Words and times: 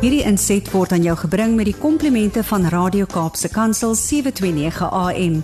Hierdie 0.00 0.22
inset 0.24 0.64
word 0.72 0.94
aan 0.96 1.02
jou 1.04 1.12
gebring 1.26 1.58
met 1.58 1.66
die 1.68 1.76
komplimente 1.76 2.40
van 2.48 2.62
Radio 2.72 3.04
Kaapse 3.04 3.50
Kansel 3.52 3.92
729 3.92 4.86
AM. 4.96 5.34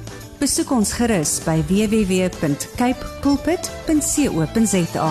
Besoek 0.40 0.70
ons 0.72 0.94
gerus 0.96 1.34
by 1.44 1.58
www.cape 1.68 3.10
pulpit.co.za. 3.20 5.10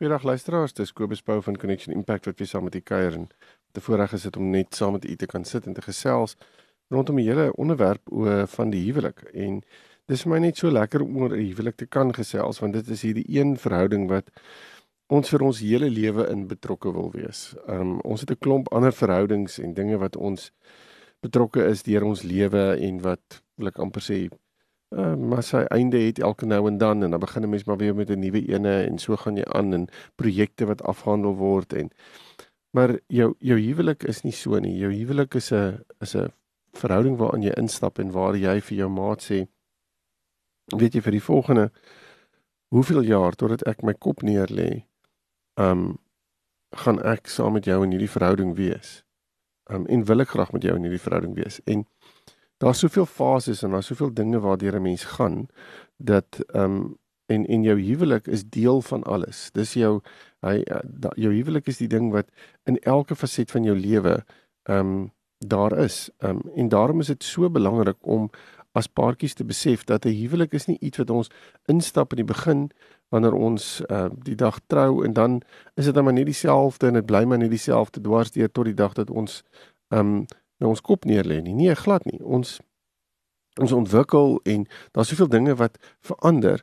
Goeiedag 0.00 0.26
luisteraars, 0.26 0.74
dis 0.74 0.90
Kobus 0.90 1.22
Pau 1.22 1.38
van 1.46 1.60
Connection 1.62 1.94
Impact 1.94 2.26
wat 2.26 2.42
weer 2.42 2.50
saam 2.50 2.66
met 2.66 2.74
u 2.74 2.82
kuier 2.90 3.14
en 3.20 3.30
te 3.70 3.80
voorreg 3.86 4.18
is 4.18 4.26
dit 4.26 4.36
om 4.36 4.50
net 4.50 4.74
saam 4.74 4.98
met 4.98 5.06
u 5.06 5.14
te 5.14 5.30
kan 5.30 5.46
sit 5.46 5.70
en 5.70 5.78
te 5.78 5.86
gesels 5.86 6.34
rondom 6.90 7.22
die 7.22 7.28
hele 7.30 7.52
onderwerp 7.54 8.02
oor 8.10 8.50
van 8.50 8.74
die 8.74 8.82
huwelik 8.90 9.22
en 9.30 9.62
dis 10.10 10.26
vir 10.26 10.34
my 10.34 10.42
net 10.42 10.58
so 10.58 10.74
lekker 10.74 11.06
om 11.06 11.22
oor 11.22 11.38
'n 11.38 11.46
huwelik 11.46 11.78
te 11.78 11.86
kan 11.86 12.10
gesels 12.10 12.58
want 12.58 12.72
dit 12.74 12.88
is 12.88 13.02
hierdie 13.06 13.28
een 13.30 13.54
verhouding 13.56 14.08
wat 14.10 14.34
ons 15.12 15.28
vir 15.28 15.42
ons 15.44 15.60
hele 15.60 15.90
lewe 15.92 16.24
in 16.32 16.46
betrokke 16.48 16.92
wil 16.92 17.10
wees. 17.12 17.52
Um 17.68 18.00
ons 18.00 18.20
het 18.24 18.30
'n 18.30 18.42
klomp 18.44 18.72
ander 18.72 18.92
verhoudings 18.92 19.58
en 19.58 19.74
dinge 19.74 19.98
wat 19.98 20.16
ons 20.16 20.52
betrokke 21.20 21.64
is 21.70 21.82
deur 21.82 22.04
ons 22.04 22.22
lewe 22.22 22.76
en 22.86 23.00
wat 23.02 23.42
wil 23.56 23.68
ek 23.68 23.78
amper 23.78 24.02
sê 24.02 24.18
uh, 24.96 25.14
maar 25.16 25.42
sy 25.42 25.62
einde 25.70 26.00
het 26.02 26.18
elke 26.18 26.46
nou 26.46 26.66
en 26.68 26.78
dan 26.78 27.02
en 27.02 27.10
dan 27.10 27.20
begin 27.20 27.42
'n 27.42 27.50
mens 27.50 27.64
maar 27.64 27.78
weer 27.78 27.94
met 27.94 28.10
'n 28.10 28.20
nuwe 28.20 28.42
ene 28.48 28.74
en 28.88 28.98
so 28.98 29.16
gaan 29.16 29.36
jy 29.36 29.44
aan 29.44 29.72
in 29.72 29.88
projekte 30.16 30.66
wat 30.66 30.82
afhandel 30.82 31.36
word 31.36 31.72
en 31.72 31.90
maar 32.72 32.98
jou 33.08 33.34
jou 33.38 33.58
huwelik 33.60 34.02
is 34.02 34.22
nie 34.22 34.32
so 34.32 34.58
nie. 34.58 34.78
Jou 34.78 34.92
huwelik 34.92 35.34
is 35.34 35.52
'n 35.52 35.84
is 36.00 36.14
'n 36.16 36.32
verhouding 36.72 37.16
waarin 37.16 37.42
jy 37.42 37.52
instap 37.56 37.98
en 37.98 38.10
waar 38.10 38.36
jy 38.36 38.60
vir 38.60 38.78
jou 38.78 38.88
maat 38.88 39.22
sê 39.22 39.46
weet 40.76 40.94
jy 40.94 41.00
vir 41.00 41.12
die 41.12 41.26
volgende 41.30 41.70
hoeveel 42.68 43.02
jaar 43.02 43.34
totdat 43.34 43.66
ek 43.66 43.82
my 43.82 43.92
kop 43.92 44.22
neer 44.22 44.48
lê 44.48 44.84
um 45.54 45.98
gaan 46.72 47.02
ek 47.04 47.28
saam 47.28 47.52
met 47.52 47.66
jou 47.68 47.82
in 47.84 47.92
hierdie 47.92 48.10
verhouding 48.10 48.54
wees. 48.56 49.02
Um 49.70 49.86
en 49.86 50.04
wil 50.08 50.24
ek 50.24 50.32
graag 50.32 50.52
met 50.52 50.64
jou 50.64 50.74
in 50.76 50.86
hierdie 50.86 51.02
verhouding 51.02 51.34
wees. 51.36 51.60
En 51.68 51.84
daar's 52.62 52.80
soveel 52.84 53.06
fases 53.06 53.62
en 53.62 53.74
daar's 53.76 53.90
soveel 53.92 54.12
dinge 54.14 54.40
waardeur 54.40 54.76
'n 54.76 54.82
mens 54.82 55.04
gaan 55.04 55.48
dat 55.96 56.40
um 56.54 56.98
en 57.26 57.46
en 57.46 57.62
jou 57.62 57.80
huwelik 57.80 58.26
is 58.26 58.44
deel 58.44 58.80
van 58.82 59.02
alles. 59.02 59.50
Dis 59.52 59.74
jou 59.74 60.00
hy 60.40 60.64
da, 60.84 61.10
jou 61.16 61.32
huwelik 61.32 61.66
is 61.66 61.78
die 61.78 61.88
ding 61.88 62.12
wat 62.12 62.28
in 62.64 62.78
elke 62.78 63.14
faset 63.14 63.50
van 63.50 63.64
jou 63.64 63.76
lewe 63.76 64.24
um 64.68 65.12
daar 65.38 65.78
is. 65.78 66.10
Um 66.18 66.40
en 66.54 66.68
daarom 66.68 67.00
is 67.00 67.06
dit 67.06 67.24
so 67.24 67.50
belangrik 67.50 67.96
om 68.00 68.30
as 68.72 68.88
paartjies 68.88 69.34
te 69.34 69.44
besef 69.44 69.84
dat 69.84 70.06
'n 70.06 70.16
huwelik 70.16 70.52
is 70.52 70.66
nie 70.66 70.78
iets 70.80 70.98
wat 70.98 71.10
ons 71.10 71.30
instap 71.66 72.12
in 72.12 72.16
die 72.16 72.32
begin 72.34 72.70
wanneer 73.12 73.34
ons 73.36 73.82
uh, 73.88 74.08
die 74.24 74.36
dag 74.36 74.58
trou 74.72 75.04
en 75.04 75.12
dan 75.12 75.40
is 75.76 75.84
dit 75.84 76.02
maar 76.02 76.16
net 76.16 76.26
dieselfde 76.26 76.88
en 76.88 76.98
dit 77.00 77.06
bly 77.06 77.24
maar 77.28 77.38
net 77.38 77.52
dieselfde 77.52 78.00
dwarsdeur 78.00 78.50
tot 78.50 78.70
die 78.70 78.78
dag 78.78 78.96
dat 78.96 79.10
ons 79.10 79.42
um 79.92 80.24
nou 80.62 80.70
ons 80.70 80.80
kop 80.80 81.04
neerlê 81.04 81.40
nie. 81.42 81.54
Nee, 81.58 81.74
glad 81.74 82.04
nie. 82.08 82.20
Ons 82.22 82.60
ons 83.60 83.72
ontwikkel 83.76 84.38
en 84.48 84.64
daar's 84.96 85.10
soveel 85.12 85.28
dinge 85.28 85.54
wat 85.60 85.76
verander 86.00 86.62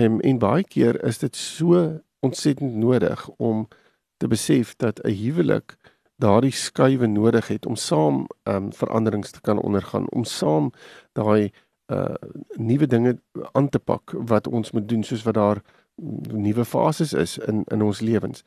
en 0.00 0.20
en 0.24 0.38
baie 0.40 0.64
keer 0.64 0.96
is 1.04 1.20
dit 1.20 1.36
so 1.36 2.00
ontsettend 2.24 2.78
nodig 2.80 3.28
om 3.36 3.66
te 4.16 4.28
besef 4.28 4.76
dat 4.76 5.04
'n 5.04 5.12
huwelik 5.12 5.76
daardie 6.20 6.52
skuwe 6.52 7.06
nodig 7.06 7.48
het 7.48 7.66
om 7.66 7.76
saam 7.76 8.26
ehm 8.42 8.56
um, 8.56 8.72
veranderings 8.72 9.30
te 9.30 9.40
kan 9.40 9.58
ondergaan, 9.58 10.10
om 10.10 10.24
saam 10.24 10.72
daai 11.12 11.50
uh 11.92 12.14
nuwe 12.56 12.86
dinge 12.86 13.18
aan 13.52 13.68
te 13.68 13.78
pak 13.78 14.14
wat 14.32 14.46
ons 14.46 14.70
moet 14.70 14.88
doen 14.88 15.02
soos 15.02 15.22
wat 15.22 15.34
daar 15.34 15.62
nuwe 16.32 16.64
fases 16.64 17.12
is 17.12 17.38
in 17.38 17.64
in 17.68 17.82
ons 17.82 18.00
lewens. 18.00 18.44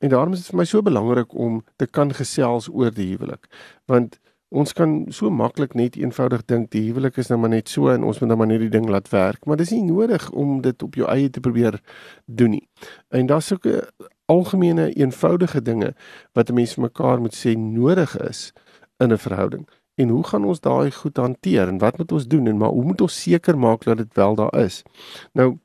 En 0.00 0.08
daarom 0.08 0.32
is 0.32 0.38
dit 0.42 0.50
vir 0.50 0.56
my 0.56 0.64
so 0.64 0.82
belangrik 0.82 1.34
om 1.34 1.64
te 1.76 1.86
kan 1.86 2.12
gesels 2.14 2.68
oor 2.68 2.90
die 2.90 3.08
huwelik. 3.12 3.46
Want 3.86 4.18
ons 4.52 4.72
kan 4.76 5.04
so 5.08 5.30
maklik 5.30 5.74
net 5.74 5.96
eenvoudig 5.96 6.44
dink 6.50 6.70
die 6.74 6.82
huwelik 6.88 7.16
is 7.16 7.30
nou 7.32 7.38
maar 7.40 7.52
net 7.54 7.70
so 7.72 7.88
en 7.88 8.04
ons 8.04 8.18
moet 8.20 8.28
nou 8.28 8.38
maar 8.38 8.50
net 8.50 8.60
die 8.60 8.72
ding 8.72 8.88
laat 8.90 9.08
werk, 9.12 9.46
maar 9.46 9.56
dis 9.56 9.72
nie 9.72 9.84
nodig 9.86 10.26
om 10.30 10.60
dit 10.64 10.82
op 10.82 10.98
jou 10.98 11.08
eie 11.08 11.30
te 11.30 11.40
probeer 11.40 11.78
doen 12.26 12.56
nie. 12.58 12.66
En 13.08 13.30
daar's 13.30 13.48
sulke 13.52 13.86
algemene 14.32 14.90
eenvoudige 14.92 15.62
dinge 15.62 15.94
wat 16.36 16.50
'n 16.50 16.54
mens 16.54 16.74
vir 16.74 16.82
mekaar 16.82 17.20
moet 17.20 17.36
sê 17.36 17.56
nodig 17.56 18.16
is 18.28 18.52
in 18.98 19.12
'n 19.12 19.18
verhouding. 19.18 19.68
En 19.94 20.08
hoe 20.08 20.24
gaan 20.24 20.44
ons 20.44 20.60
daai 20.60 20.90
goed 20.90 21.16
hanteer 21.16 21.68
en 21.68 21.78
wat 21.78 21.98
moet 21.98 22.12
ons 22.12 22.26
doen 22.26 22.46
en 22.46 22.56
maar 22.56 22.68
hoe 22.68 22.84
moet 22.84 23.00
ons 23.00 23.22
seker 23.22 23.58
maak 23.58 23.84
dat 23.84 23.96
dit 23.96 24.14
wel 24.14 24.34
daar 24.34 24.54
is? 24.64 24.82
Nou 25.32 25.58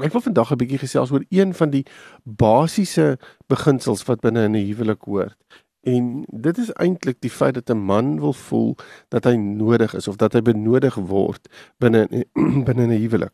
ek 0.00 0.12
wil 0.12 0.24
vandag 0.24 0.52
'n 0.52 0.56
bietjie 0.56 0.78
gesels 0.78 1.10
oor 1.12 1.24
een 1.28 1.54
van 1.54 1.70
die 1.70 1.84
basiese 2.24 3.18
beginsels 3.46 4.04
wat 4.08 4.20
binne 4.20 4.44
in 4.44 4.56
'n 4.56 4.66
huwelik 4.66 5.02
hoort. 5.04 5.36
En 5.82 6.24
dit 6.28 6.58
is 6.58 6.72
eintlik 6.72 7.20
die 7.20 7.30
feit 7.30 7.54
dat 7.54 7.70
'n 7.70 7.78
man 7.78 8.20
wil 8.20 8.32
voel 8.32 8.76
dat 9.08 9.24
hy 9.24 9.34
nodig 9.34 9.94
is 9.94 10.08
of 10.08 10.16
dat 10.16 10.32
hy 10.32 10.42
benodig 10.42 10.94
word 10.94 11.48
binne 11.78 12.08
binne 12.66 12.86
'n 12.86 13.00
huwelik. 13.00 13.32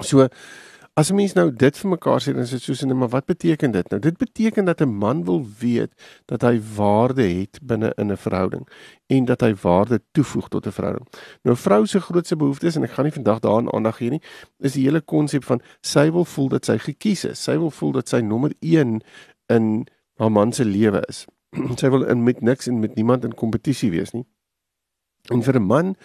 So 0.00 0.28
As 0.96 1.10
'n 1.10 1.14
mens 1.14 1.32
nou 1.32 1.50
dit 1.50 1.78
vir 1.78 1.90
mekaar 1.90 2.20
sê, 2.20 2.32
dan 2.32 2.42
is 2.42 2.50
dit 2.50 2.62
soos 2.62 2.82
en 2.82 2.96
maar 2.96 3.08
wat 3.08 3.26
beteken 3.26 3.70
dit 3.70 3.88
nou? 3.90 4.00
Dit 4.00 4.16
beteken 4.16 4.64
dat 4.64 4.80
'n 4.80 4.88
man 4.88 5.24
wil 5.24 5.46
weet 5.58 5.92
dat 6.24 6.42
hy 6.42 6.60
waarde 6.76 7.22
het 7.22 7.58
binne 7.62 7.92
in 7.96 8.12
'n 8.12 8.16
verhouding 8.16 8.68
en 9.06 9.24
dat 9.24 9.40
hy 9.40 9.54
waarde 9.54 10.02
toevoeg 10.12 10.48
tot 10.48 10.66
'n 10.66 10.70
verhouding. 10.70 11.08
Nou 11.42 11.56
vrou 11.56 11.86
se 11.86 12.00
grootste 12.00 12.36
behoefte 12.36 12.66
is 12.66 12.76
en 12.76 12.82
ek 12.82 12.90
gaan 12.90 13.04
nie 13.04 13.12
vandag 13.12 13.38
daaraan 13.38 13.72
aandag 13.72 13.96
gee 13.96 14.10
nie, 14.10 14.22
is 14.58 14.72
die 14.72 14.84
hele 14.84 15.00
konsep 15.00 15.44
van 15.44 15.60
sy 15.80 16.10
wil 16.10 16.24
voel 16.24 16.48
dat 16.48 16.64
sy 16.64 16.78
gekies 16.78 17.24
is. 17.24 17.42
Sy 17.42 17.58
wil 17.58 17.70
voel 17.70 17.92
dat 17.92 18.08
sy 18.08 18.20
nommer 18.20 18.52
1 18.60 19.02
in 19.46 19.86
haar 20.14 20.32
man 20.32 20.52
se 20.52 20.64
lewe 20.64 21.02
is. 21.08 21.26
sy 21.80 21.88
wil 21.88 22.04
in 22.04 22.22
met 22.22 22.40
niks 22.40 22.66
en 22.66 22.78
met 22.78 22.94
niemand 22.94 23.24
in 23.24 23.34
kompetisie 23.34 23.90
wees 23.90 24.12
nie. 24.12 24.26
En 25.32 25.42
vir 25.42 25.54
'n 25.54 25.66
man 25.66 25.96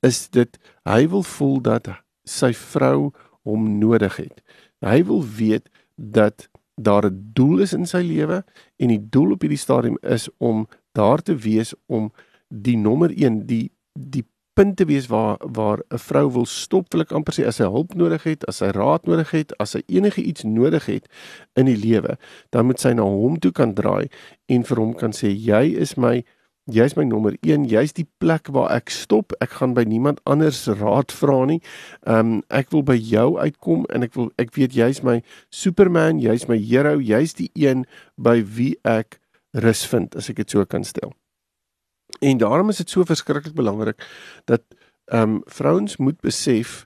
is 0.00 0.28
dit 0.28 0.58
hy 0.84 1.08
wil 1.08 1.22
voel 1.22 1.60
dat 1.60 1.88
sy 2.24 2.52
vrou 2.52 3.12
hom 3.46 3.78
nodig 3.78 4.18
het. 4.20 4.42
Hy 4.84 5.00
wil 5.08 5.22
weet 5.38 5.70
dat 5.94 6.48
daar 6.76 7.06
'n 7.08 7.30
doel 7.32 7.60
is 7.64 7.72
in 7.72 7.86
sy 7.86 8.02
lewe 8.04 8.44
en 8.76 8.88
die 8.88 9.06
doel 9.10 9.32
op 9.32 9.40
hierdie 9.40 9.58
stadium 9.58 9.98
is 10.02 10.28
om 10.38 10.66
daar 10.92 11.22
te 11.22 11.36
wees 11.36 11.74
om 11.86 12.12
die 12.48 12.76
nommer 12.76 13.10
1 13.10 13.46
die 13.46 13.72
die 13.92 14.24
punt 14.56 14.76
te 14.76 14.84
wees 14.84 15.06
waar 15.06 15.36
waar 15.52 15.80
'n 15.88 15.98
vrou 15.98 16.32
wil 16.32 16.46
stop 16.46 16.92
wil 16.92 17.00
ek 17.00 17.12
amper 17.12 17.34
sê 17.34 17.46
as 17.46 17.56
sy 17.56 17.64
hulp 17.64 17.94
nodig 17.94 18.22
het, 18.22 18.44
as 18.48 18.56
sy 18.56 18.66
raad 18.66 19.06
nodig 19.06 19.30
het, 19.30 19.52
as 19.58 19.70
sy 19.70 19.82
enige 19.86 20.22
iets 20.22 20.42
nodig 20.42 20.86
het 20.86 21.08
in 21.54 21.66
die 21.66 21.76
lewe, 21.76 22.16
dan 22.50 22.66
moet 22.66 22.80
sy 22.80 22.92
na 22.92 23.02
hom 23.02 23.38
toe 23.38 23.52
kan 23.52 23.74
draai 23.74 24.08
en 24.46 24.64
vir 24.64 24.76
hom 24.76 24.94
kan 24.94 25.12
sê 25.12 25.28
jy 25.28 25.76
is 25.76 25.96
my 25.96 26.24
Jy's 26.66 26.96
my 26.96 27.04
nommer 27.06 27.36
1, 27.46 27.68
jy's 27.70 27.92
die 27.94 28.08
plek 28.18 28.48
waar 28.50 28.72
ek 28.74 28.90
stop. 28.90 29.30
Ek 29.38 29.52
gaan 29.60 29.76
by 29.76 29.84
niemand 29.86 30.18
anders 30.26 30.64
raad 30.66 31.12
vra 31.14 31.44
nie. 31.46 31.60
Um 32.02 32.40
ek 32.50 32.72
wil 32.74 32.82
by 32.82 32.96
jou 32.98 33.36
uitkom 33.38 33.84
en 33.94 34.02
ek 34.02 34.16
wil 34.18 34.32
ek 34.42 34.50
weet 34.56 34.74
jy's 34.74 34.98
my 35.06 35.20
Superman, 35.54 36.18
jy's 36.18 36.48
my 36.50 36.56
hero, 36.58 36.96
jy's 36.98 37.36
die 37.38 37.52
een 37.54 37.84
by 38.18 38.40
wie 38.42 38.72
ek 38.82 39.20
rus 39.62 39.84
vind 39.86 40.16
as 40.18 40.26
ek 40.32 40.40
dit 40.42 40.56
so 40.56 40.64
kan 40.66 40.82
stel. 40.82 41.14
En 42.18 42.40
daarom 42.42 42.72
is 42.74 42.82
dit 42.82 42.90
so 42.90 43.06
verskriklik 43.06 43.54
belangrik 43.54 44.02
dat 44.50 44.64
um 45.14 45.44
vrouens 45.46 46.00
moet 46.02 46.18
besef 46.18 46.82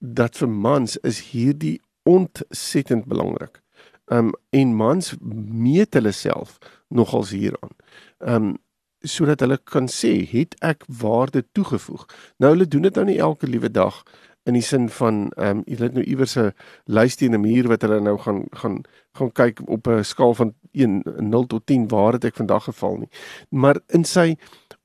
dat 0.00 0.40
vir 0.40 0.48
mans 0.48 0.96
is 1.04 1.20
hierdie 1.34 1.82
ontsettend 2.08 3.04
belangrik. 3.12 3.60
Um 4.08 4.32
en 4.56 4.72
mans 4.72 5.12
meet 5.20 5.92
hulle 6.00 6.16
self 6.16 6.56
nogals 6.88 7.36
hieraan. 7.36 7.76
Um 8.24 8.56
sodat 9.02 9.40
hulle 9.40 9.58
kan 9.64 9.88
sê 9.88 10.26
het 10.30 10.56
ek 10.64 10.84
waarde 11.00 11.44
toegevoeg. 11.52 12.06
Nou 12.38 12.52
hulle 12.52 12.66
doen 12.66 12.82
dit 12.82 12.94
nou 12.94 13.04
nie 13.04 13.18
elke 13.18 13.46
liewe 13.46 13.70
dag 13.70 14.02
in 14.48 14.56
die 14.56 14.64
sin 14.64 14.88
van 14.88 15.28
ehm 15.36 15.58
um, 15.58 15.62
jy 15.66 15.76
het 15.82 15.94
nou 15.94 16.04
iewers 16.04 16.36
'n 16.38 16.52
lysie 16.86 17.28
in 17.28 17.34
'n 17.34 17.40
muur 17.40 17.68
wat 17.68 17.82
hulle 17.82 18.00
nou 18.00 18.18
gaan 18.18 18.44
gaan 18.50 18.82
gaan 19.12 19.32
kyk 19.32 19.60
op 19.68 19.88
'n 19.88 20.04
skaal 20.04 20.34
van 20.34 20.54
1 20.72 21.02
0 21.18 21.46
tot 21.46 21.66
10 21.66 21.88
waar 21.88 22.12
het 22.12 22.24
ek 22.24 22.36
vandag 22.36 22.64
geval 22.64 22.96
nie. 22.96 23.10
Maar 23.50 23.80
in 23.86 24.04
sy 24.04 24.36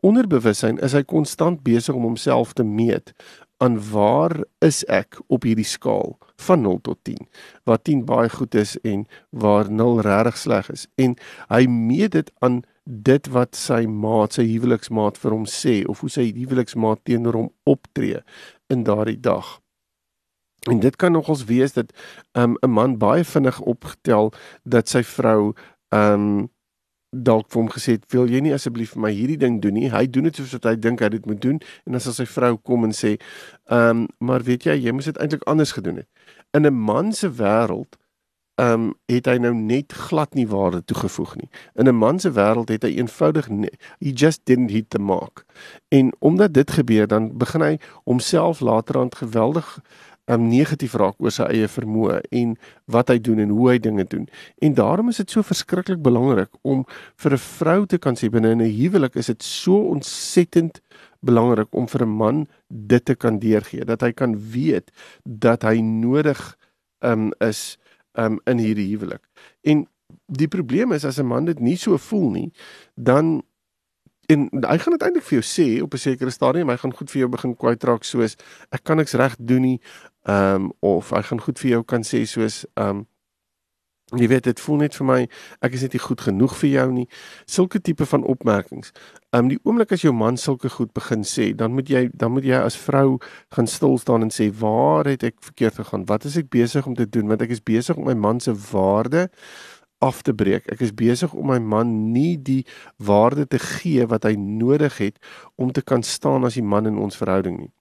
onderbewussyn 0.01 0.79
is 0.79 0.93
hy 0.93 1.03
konstant 1.03 1.63
besig 1.63 1.95
om 1.95 2.01
homself 2.03 2.53
te 2.53 2.63
meet 2.63 3.13
aan 3.57 3.79
waar 3.91 4.43
is 4.59 4.83
ek 4.85 5.21
op 5.27 5.43
hierdie 5.43 5.67
skaal 5.67 6.17
van 6.35 6.61
0 6.61 6.79
tot 6.81 6.97
10 7.03 7.27
waar 7.63 7.81
10 7.81 8.05
baie 8.05 8.29
goed 8.29 8.55
is 8.55 8.77
en 8.81 9.07
waar 9.29 9.71
0 9.71 10.01
regtig 10.01 10.37
sleg 10.37 10.69
is 10.69 10.87
en 10.95 11.15
hy 11.47 11.65
meet 11.67 12.11
dit 12.11 12.31
aan 12.39 12.63
dit 12.83 13.27
wat 13.31 13.55
sy 13.55 13.85
maat, 13.87 14.35
sy 14.35 14.45
huweliksmaat 14.47 15.17
vir 15.17 15.35
hom 15.35 15.45
sê 15.47 15.81
of 15.87 16.03
hoe 16.03 16.11
sy 16.11 16.27
huweliksmaat 16.35 17.03
teenoor 17.07 17.37
hom 17.39 17.51
optree 17.69 18.23
in 18.73 18.83
daardie 18.83 19.19
dag. 19.19 19.59
En 20.71 20.79
dit 20.79 20.95
kan 20.95 21.11
nogals 21.11 21.43
wees 21.43 21.73
dat 21.73 21.91
'n 22.35 22.55
um, 22.61 22.73
man 22.73 22.97
baie 22.97 23.23
vinnig 23.23 23.59
opgetel 23.59 24.33
dat 24.63 24.89
sy 24.89 25.03
vrou 25.03 25.53
um 25.89 26.49
dalk 27.13 27.51
vir 27.51 27.61
hom 27.61 27.69
gesê 27.69 27.91
het, 27.91 28.05
"Wil 28.11 28.27
jy 28.27 28.39
nie 28.39 28.53
asseblief 28.53 28.91
vir 28.91 29.01
my 29.01 29.11
hierdie 29.11 29.37
ding 29.37 29.61
doen 29.61 29.73
nie?" 29.73 29.89
Hy 29.89 30.07
doen 30.09 30.23
dit 30.23 30.35
soos 30.35 30.51
wat 30.51 30.63
hy 30.63 30.75
dink 30.75 30.99
hy 30.99 31.09
dit 31.09 31.25
moet 31.25 31.41
doen 31.41 31.59
en 31.85 31.91
dan 31.91 31.99
sal 31.99 32.13
sy 32.13 32.25
vrou 32.25 32.57
kom 32.57 32.83
en 32.83 32.91
sê, 32.91 33.19
"Um, 33.69 34.07
maar 34.19 34.41
weet 34.43 34.63
jy, 34.63 34.73
jy 34.73 34.91
moes 34.91 35.05
dit 35.05 35.17
eintlik 35.17 35.43
anders 35.43 35.71
gedoen 35.71 35.95
het." 35.95 36.07
In 36.53 36.65
'n 36.65 36.73
man 36.73 37.13
se 37.13 37.29
wêreld 37.29 37.97
ehm 38.55 38.73
um, 38.73 38.93
het 39.05 39.25
hy 39.25 39.37
nou 39.41 39.53
net 39.55 39.93
glad 39.93 40.33
nie 40.33 40.47
waarde 40.47 40.83
toegevoeg 40.85 41.35
nie. 41.35 41.49
In 41.75 41.87
'n 41.87 41.95
man 41.95 42.19
se 42.19 42.31
wêreld 42.31 42.69
het 42.69 42.83
hy 42.83 42.89
eenvoudig 42.97 43.47
he 43.99 44.11
just 44.13 44.41
didn't 44.45 44.71
hit 44.71 44.89
the 44.89 44.99
mark. 44.99 45.45
En 45.87 46.13
omdat 46.19 46.53
dit 46.53 46.71
gebeur, 46.71 47.07
dan 47.07 47.37
begin 47.37 47.61
hy 47.61 47.79
homself 48.03 48.59
laterand 48.59 49.15
geweldig 49.15 49.81
um, 50.25 50.47
negatief 50.47 50.93
raak 50.93 51.15
oor 51.17 51.31
sy 51.31 51.45
eie 51.51 51.67
vermoë 51.67 52.21
en 52.31 52.55
wat 52.91 53.11
hy 53.11 53.19
doen 53.19 53.39
en 53.43 53.49
hoe 53.49 53.69
hy 53.71 53.77
dinge 53.79 54.05
doen. 54.09 54.27
En 54.63 54.73
daarom 54.73 55.09
is 55.09 55.17
dit 55.17 55.31
so 55.31 55.41
verskriklik 55.41 56.01
belangrik 56.01 56.51
om 56.61 56.85
vir 57.15 57.33
'n 57.33 57.37
vrou 57.37 57.85
te 57.85 57.97
kan 57.97 58.15
sê 58.15 58.29
binne 58.29 58.55
'n 58.55 58.59
huwelik 58.59 59.15
is 59.15 59.27
dit 59.27 59.43
so 59.43 59.75
ontsettend 59.89 60.81
belangrik 61.21 61.67
om 61.71 61.87
vir 61.87 62.05
'n 62.05 62.09
man 62.09 62.47
dit 62.67 63.05
te 63.05 63.15
kan 63.15 63.39
deurgee 63.39 63.85
dat 63.85 64.01
hy 64.01 64.11
kan 64.11 64.35
weet 64.51 64.91
dat 65.23 65.63
hy 65.63 65.81
nodig 65.81 66.57
um, 67.01 67.31
is 67.39 67.77
um, 68.17 68.39
in 68.45 68.57
hierdie 68.57 68.89
huwelik. 68.91 69.23
En 69.61 69.87
die 70.25 70.47
probleem 70.47 70.91
is 70.91 71.05
as 71.05 71.19
'n 71.19 71.25
man 71.25 71.45
dit 71.45 71.59
nie 71.59 71.77
so 71.77 71.97
voel 71.97 72.29
nie, 72.31 72.51
dan 72.95 73.43
en 74.25 74.49
hy 74.51 74.77
gaan 74.77 74.95
dit 74.95 75.03
eintlik 75.03 75.23
vir 75.23 75.41
jou 75.41 75.45
sê 75.45 75.83
op 75.83 75.93
'n 75.93 75.97
sekere 75.97 76.31
stadium, 76.31 76.69
hy 76.69 76.77
gaan 76.77 76.93
goed 76.93 77.11
vir 77.11 77.19
jou 77.19 77.29
begin 77.29 77.55
kwytraak 77.55 78.03
soos 78.03 78.35
ek 78.71 78.83
kan 78.83 78.97
niks 78.97 79.13
reg 79.13 79.35
doen 79.39 79.61
nie, 79.61 79.79
ehm 80.25 80.55
um, 80.55 80.71
of 80.79 81.09
hy 81.09 81.21
gaan 81.21 81.41
goed 81.41 81.59
vir 81.59 81.69
jou 81.71 81.83
kan 81.83 82.01
sê 82.01 82.25
soos 82.25 82.65
ehm 82.75 82.89
um, 82.89 83.07
jy 84.11 84.27
weet 84.27 84.43
dit 84.43 84.59
voel 84.59 84.83
net 84.83 84.95
vir 84.99 85.07
my 85.07 85.19
ek 85.65 85.75
is 85.77 85.83
net 85.85 85.95
nie 85.97 86.03
goed 86.03 86.21
genoeg 86.21 86.55
vir 86.59 86.69
jou 86.69 86.87
nie. 86.93 87.05
Sulke 87.49 87.81
tipe 87.81 88.05
van 88.09 88.25
opmerkings. 88.29 88.93
Ehm 89.33 89.45
um, 89.45 89.51
die 89.53 89.59
oomblik 89.63 89.93
as 89.95 90.03
jou 90.05 90.13
man 90.13 90.37
sulke 90.37 90.69
goed 90.69 90.93
begin 90.93 91.23
sê, 91.25 91.53
dan 91.57 91.73
moet 91.73 91.89
jy 91.89 92.09
dan 92.13 92.35
moet 92.35 92.45
jy 92.45 92.59
as 92.59 92.77
vrou 92.77 93.19
gaan 93.55 93.67
stil 93.67 93.97
staan 93.97 94.27
en 94.27 94.33
sê 94.33 94.49
waar 94.59 95.09
het 95.09 95.23
ek 95.23 95.39
verkeerd 95.41 95.81
gegaan? 95.81 96.07
Wat 96.09 96.25
is 96.29 96.37
ek 96.37 96.51
besig 96.53 96.87
om 96.87 96.95
te 96.95 97.09
doen? 97.09 97.27
Want 97.31 97.41
ek 97.41 97.55
is 97.55 97.63
besig 97.63 97.97
om 97.97 98.05
my 98.05 98.17
man 98.17 98.39
se 98.39 98.53
waarde 98.71 99.29
af 100.03 100.21
te 100.21 100.33
breek. 100.35 100.67
Ek 100.71 100.81
is 100.83 100.91
besig 100.93 101.33
om 101.33 101.47
my 101.47 101.59
man 101.59 101.93
nie 102.13 102.35
die 102.37 102.63
waarde 102.97 103.47
te 103.47 103.59
gee 103.59 104.05
wat 104.11 104.27
hy 104.27 104.35
nodig 104.37 104.99
het 104.99 105.17
om 105.55 105.71
te 105.71 105.81
kan 105.81 106.03
staan 106.03 106.43
as 106.43 106.59
die 106.59 106.65
man 106.65 106.89
in 106.89 106.99
ons 106.99 107.17
verhouding 107.17 107.57
nie. 107.61 107.71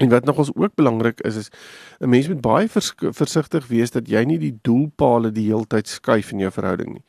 En 0.00 0.08
wat 0.08 0.24
nogals 0.24 0.50
ook 0.54 0.74
belangrik 0.74 1.20
is 1.20 1.36
is 1.36 1.48
'n 1.98 2.08
mens 2.08 2.28
moet 2.28 2.40
baie 2.40 2.68
versigtig 3.12 3.66
wees 3.66 3.90
dat 3.90 4.08
jy 4.08 4.24
nie 4.24 4.38
die 4.38 4.58
doelpale 4.62 5.30
die 5.30 5.46
heeltyd 5.46 5.88
skuif 5.88 6.32
in 6.32 6.38
jou 6.38 6.50
verhouding 6.50 6.92
nie. 6.92 7.04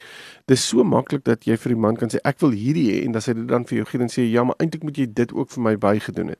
Dis 0.51 0.63
so 0.68 0.83
maklik 0.88 1.24
dat 1.27 1.45
jy 1.48 1.56
vir 1.63 1.75
die 1.75 1.80
man 1.86 1.98
kan 2.00 2.12
sê 2.12 2.19
ek 2.27 2.42
wil 2.44 2.51
hierdie 2.56 2.88
hê 2.89 2.98
en 3.06 3.15
dan 3.15 3.24
sê 3.24 3.33
hy 3.36 3.45
dan 3.50 3.65
vir 3.69 3.81
jou 3.81 3.88
gee 3.92 4.01
en 4.03 4.12
sê 4.12 4.25
ja, 4.27 4.44
maar 4.48 4.59
eintlik 4.63 4.83
moet 4.88 4.98
jy 5.00 5.07
dit 5.21 5.33
ook 5.38 5.51
vir 5.53 5.63
my 5.68 5.74
bygedoen 5.80 6.33
het. 6.33 6.39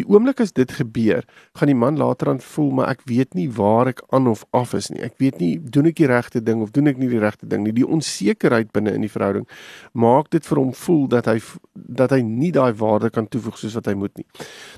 Die 0.00 0.06
oomblik 0.08 0.40
as 0.44 0.54
dit 0.56 0.72
gebeur, 0.78 1.26
gaan 1.58 1.72
die 1.72 1.76
man 1.76 2.00
later 2.00 2.32
aan 2.32 2.40
voel 2.44 2.70
maar 2.78 2.92
ek 2.94 3.04
weet 3.10 3.36
nie 3.38 3.48
waar 3.58 3.90
ek 3.92 4.02
aan 4.16 4.30
of 4.30 4.46
af 4.56 4.72
is 4.78 4.90
nie. 4.92 5.02
Ek 5.04 5.18
weet 5.22 5.40
nie 5.42 5.52
doen 5.60 5.90
ek 5.90 5.98
die 6.00 6.08
regte 6.10 6.42
ding 6.44 6.62
of 6.64 6.72
doen 6.76 6.88
ek 6.90 7.00
nie 7.00 7.10
die 7.12 7.20
regte 7.22 7.48
ding 7.50 7.66
nie. 7.66 7.74
Die 7.76 7.86
onsekerheid 7.86 8.72
binne 8.72 8.94
in 8.96 9.04
die 9.04 9.12
verhouding 9.12 9.46
maak 9.92 10.30
dit 10.34 10.46
vir 10.46 10.62
hom 10.62 10.72
voel 10.76 11.06
dat 11.12 11.28
hy 11.30 11.38
dat 11.74 12.14
hy 12.14 12.20
nie 12.24 12.52
daai 12.54 12.72
waarde 12.80 13.10
kan 13.12 13.28
toevoeg 13.28 13.58
soos 13.60 13.76
wat 13.78 13.90
hy 13.90 13.96
moet 13.98 14.16
nie. 14.18 14.26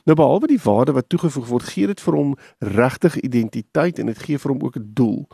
Nou 0.08 0.16
behalwe 0.18 0.50
die 0.50 0.60
waarde 0.62 0.94
wat 0.96 1.08
toegevoeg 1.12 1.48
word, 1.50 1.70
gee 1.70 1.86
dit 1.90 2.00
vir 2.02 2.18
hom 2.18 2.34
regtig 2.72 3.18
identiteit 3.22 4.00
en 4.02 4.10
dit 4.10 4.26
gee 4.26 4.40
vir 4.42 4.54
hom 4.54 4.62
ook 4.66 4.76
'n 4.80 4.90
doel. 4.94 5.26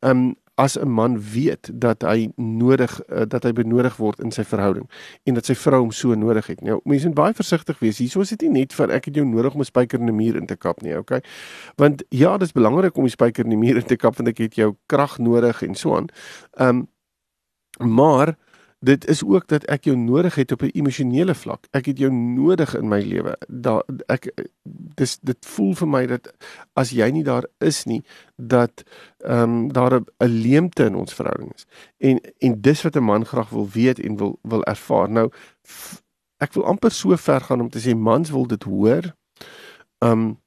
Um 0.00 0.34
as 0.60 0.76
'n 0.78 0.88
man 0.88 1.16
weet 1.32 1.70
dat 1.72 2.02
hy 2.02 2.28
nodig 2.36 3.00
uh, 3.08 3.24
dat 3.28 3.42
hy 3.42 3.52
benodig 3.52 3.96
word 3.96 4.20
in 4.20 4.30
sy 4.30 4.44
verhouding 4.44 4.90
en 5.24 5.34
dat 5.34 5.46
sy 5.48 5.54
vrou 5.54 5.80
hom 5.80 5.90
so 5.90 6.14
nodig 6.14 6.46
het. 6.46 6.60
Nou, 6.60 6.80
mense 6.84 7.06
moet 7.06 7.16
baie 7.16 7.34
versigtig 7.34 7.78
wees. 7.78 7.98
Hierso 7.98 8.20
is 8.20 8.28
dit 8.34 8.42
nie 8.42 8.60
net 8.60 8.76
vir 8.76 8.92
ek 8.92 9.08
het 9.08 9.16
jou 9.16 9.24
nodig 9.26 9.54
om 9.54 9.60
'n 9.60 9.70
spyker 9.70 10.00
in 10.00 10.08
'n 10.08 10.16
muur 10.16 10.36
in 10.36 10.46
te 10.46 10.56
kap 10.56 10.82
nie, 10.82 10.96
okay? 10.98 11.22
Want 11.76 12.04
ja, 12.08 12.36
dit 12.36 12.48
is 12.48 12.52
belangrik 12.52 12.96
om 12.96 13.04
die 13.04 13.16
spyker 13.16 13.44
in 13.44 13.50
die 13.50 13.58
muur 13.58 13.76
in 13.76 13.86
te 13.86 13.96
kap 13.96 14.16
want 14.16 14.28
ek 14.28 14.38
het 14.38 14.54
jou 14.54 14.76
krag 14.86 15.18
nodig 15.18 15.62
en 15.62 15.74
so 15.74 15.96
aan. 15.96 16.08
Um 16.58 16.88
maar 17.78 18.36
dit 18.80 19.06
is 19.06 19.24
ook 19.24 19.46
dat 19.48 19.64
ek 19.64 19.84
jou 19.84 19.96
nodig 19.96 20.34
het 20.34 20.52
op 20.52 20.62
'n 20.62 20.72
emosionele 20.72 21.34
vlak. 21.34 21.66
Ek 21.70 21.86
het 21.86 21.98
jou 21.98 22.12
nodig 22.12 22.76
in 22.76 22.88
my 22.88 23.00
lewe. 23.00 23.36
Daar 23.48 23.82
ek 24.06 24.32
dis 24.94 25.18
dit 25.20 25.46
voel 25.46 25.74
vir 25.74 25.88
my 25.88 26.06
dat 26.06 26.32
as 26.72 26.90
jy 26.90 27.10
nie 27.10 27.24
daar 27.24 27.44
is 27.58 27.84
nie, 27.84 28.02
dat 28.36 28.82
ehm 29.18 29.42
um, 29.42 29.72
daar 29.72 30.00
'n 30.00 30.26
leemte 30.26 30.84
in 30.84 30.94
ons 30.94 31.14
verhouding 31.14 31.52
is. 31.54 31.66
En 31.96 32.20
en 32.38 32.60
dis 32.60 32.82
wat 32.82 32.96
'n 32.96 33.02
man 33.02 33.24
graag 33.24 33.48
wil 33.48 33.68
weet 33.68 33.98
en 33.98 34.16
wil 34.16 34.38
wil 34.42 34.64
ervaar. 34.64 35.10
Nou 35.10 35.30
ek 36.36 36.52
wil 36.52 36.64
amper 36.64 36.90
so 36.90 37.16
ver 37.16 37.40
gaan 37.40 37.60
om 37.60 37.70
te 37.70 37.80
sê 37.80 37.96
mans 37.96 38.30
wil 38.30 38.46
dit 38.46 38.62
hoor. 38.62 39.14
Ehm 39.98 40.12
um, 40.12 40.39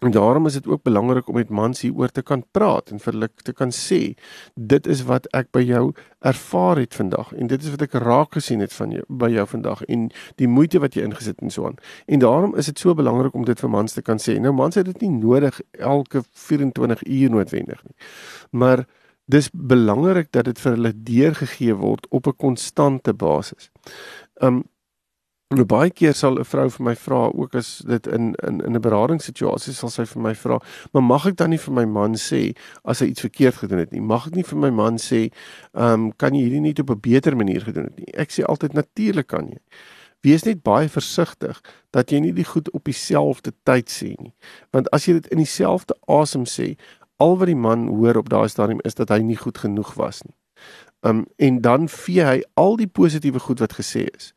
En 0.00 0.10
daarom 0.10 0.46
is 0.46 0.52
dit 0.52 0.66
ook 0.66 0.82
belangrik 0.82 1.28
om 1.28 1.34
met 1.34 1.48
mans 1.48 1.80
hieroor 1.80 2.08
te 2.08 2.22
kan 2.22 2.44
praat 2.50 2.90
en 2.90 3.00
vir 3.00 3.12
hulle 3.12 3.28
te 3.42 3.52
kan 3.52 3.68
sê 3.68 3.98
dit 4.54 4.86
is 4.86 5.02
wat 5.04 5.26
ek 5.36 5.50
by 5.52 5.60
jou 5.60 5.82
ervaar 6.24 6.80
het 6.80 6.96
vandag 6.96 7.34
en 7.36 7.50
dit 7.52 7.62
is 7.62 7.74
wat 7.74 7.84
ek 7.84 7.98
raak 8.00 8.32
gesien 8.38 8.64
het 8.64 8.72
van 8.72 8.94
jou 8.96 9.04
by 9.08 9.28
jou 9.34 9.44
vandag 9.50 9.82
en 9.92 10.06
die 10.40 10.48
moeite 10.48 10.80
wat 10.80 10.96
jy 10.96 11.04
ingesit 11.04 11.44
en 11.44 11.52
so 11.52 11.68
aan. 11.68 11.76
En 12.08 12.24
daarom 12.24 12.56
is 12.56 12.72
dit 12.72 12.80
so 12.80 12.96
belangrik 12.96 13.36
om 13.36 13.44
dit 13.44 13.60
vir 13.60 13.70
mans 13.70 13.92
te 13.92 14.02
kan 14.02 14.16
sê. 14.16 14.38
Nou 14.40 14.54
mans 14.56 14.80
het 14.80 14.88
dit 14.88 15.04
nie 15.04 15.12
nodig 15.18 15.60
elke 15.76 16.24
24 16.48 17.04
uur 17.04 17.36
noodwendig 17.36 17.84
nie. 17.84 17.96
Maar 18.50 18.86
dis 19.28 19.50
belangrik 19.52 20.32
dat 20.32 20.48
dit 20.48 20.60
vir 20.64 20.78
hulle 20.78 20.94
deurgegee 20.96 21.76
word 21.76 22.08
op 22.08 22.26
'n 22.26 22.36
konstante 22.36 23.12
basis. 23.12 23.70
Um 24.40 24.64
Nou 25.50 25.64
baie 25.66 25.90
keer 25.90 26.12
sal 26.14 26.36
'n 26.38 26.46
vrou 26.46 26.68
vir 26.70 26.84
my 26.86 26.92
vra 26.94 27.20
ook 27.34 27.54
as 27.58 27.82
dit 27.82 28.06
in 28.06 28.34
in 28.46 28.60
in 28.66 28.76
'n 28.76 28.80
beradingssituasie 28.80 29.74
sal 29.74 29.90
sy 29.90 30.04
vir 30.04 30.22
my 30.22 30.34
vra, 30.34 30.60
"Maar 30.92 31.02
mag 31.02 31.26
ek 31.26 31.36
dan 31.36 31.50
nie 31.50 31.58
vir 31.58 31.74
my 31.74 31.84
man 31.84 32.14
sê 32.14 32.56
as 32.84 33.00
hy 33.00 33.06
iets 33.06 33.20
verkeerd 33.20 33.54
gedoen 33.54 33.78
het 33.78 33.90
nie? 33.90 34.00
Mag 34.00 34.26
ek 34.28 34.34
nie 34.34 34.44
vir 34.44 34.58
my 34.58 34.70
man 34.70 34.96
sê, 34.96 35.32
ehm 35.74 35.92
um, 35.92 36.12
kan 36.16 36.34
jy 36.34 36.42
hierdie 36.42 36.60
nie 36.60 36.74
op 36.80 36.90
'n 36.90 37.00
beter 37.00 37.36
manier 37.36 37.62
gedoen 37.62 37.84
het 37.84 37.96
nie?" 37.96 38.14
Ek 38.14 38.30
sê 38.30 38.44
altyd 38.44 38.72
natuurlik 38.74 39.26
kan 39.26 39.48
jy. 39.48 39.58
Wees 40.22 40.44
net 40.44 40.62
baie 40.62 40.88
versigtig 40.88 41.60
dat 41.90 42.10
jy 42.10 42.20
nie 42.20 42.32
die 42.32 42.44
goed 42.44 42.70
op 42.70 42.84
dieselfde 42.84 43.52
tyd 43.64 43.90
sê 43.90 44.14
nie. 44.20 44.34
Want 44.70 44.90
as 44.92 45.06
jy 45.06 45.12
dit 45.12 45.26
in 45.32 45.38
dieselfde 45.38 45.94
asem 46.06 46.44
sê, 46.44 46.76
al 47.18 47.36
wat 47.36 47.46
die 47.46 47.56
man 47.56 47.88
hoor 47.88 48.16
op 48.16 48.28
daai 48.28 48.48
stadium 48.48 48.80
is 48.84 48.94
dat 48.94 49.08
hy 49.08 49.18
nie 49.18 49.36
goed 49.36 49.58
genoeg 49.58 49.94
was 49.94 50.22
nie. 50.22 50.34
Um, 51.02 51.26
en 51.38 51.60
dan 51.60 51.88
vee 51.88 52.22
hy 52.22 52.42
al 52.54 52.76
die 52.76 52.86
positiewe 52.86 53.38
goed 53.38 53.58
wat 53.58 53.72
gesê 53.72 54.06
is 54.14 54.34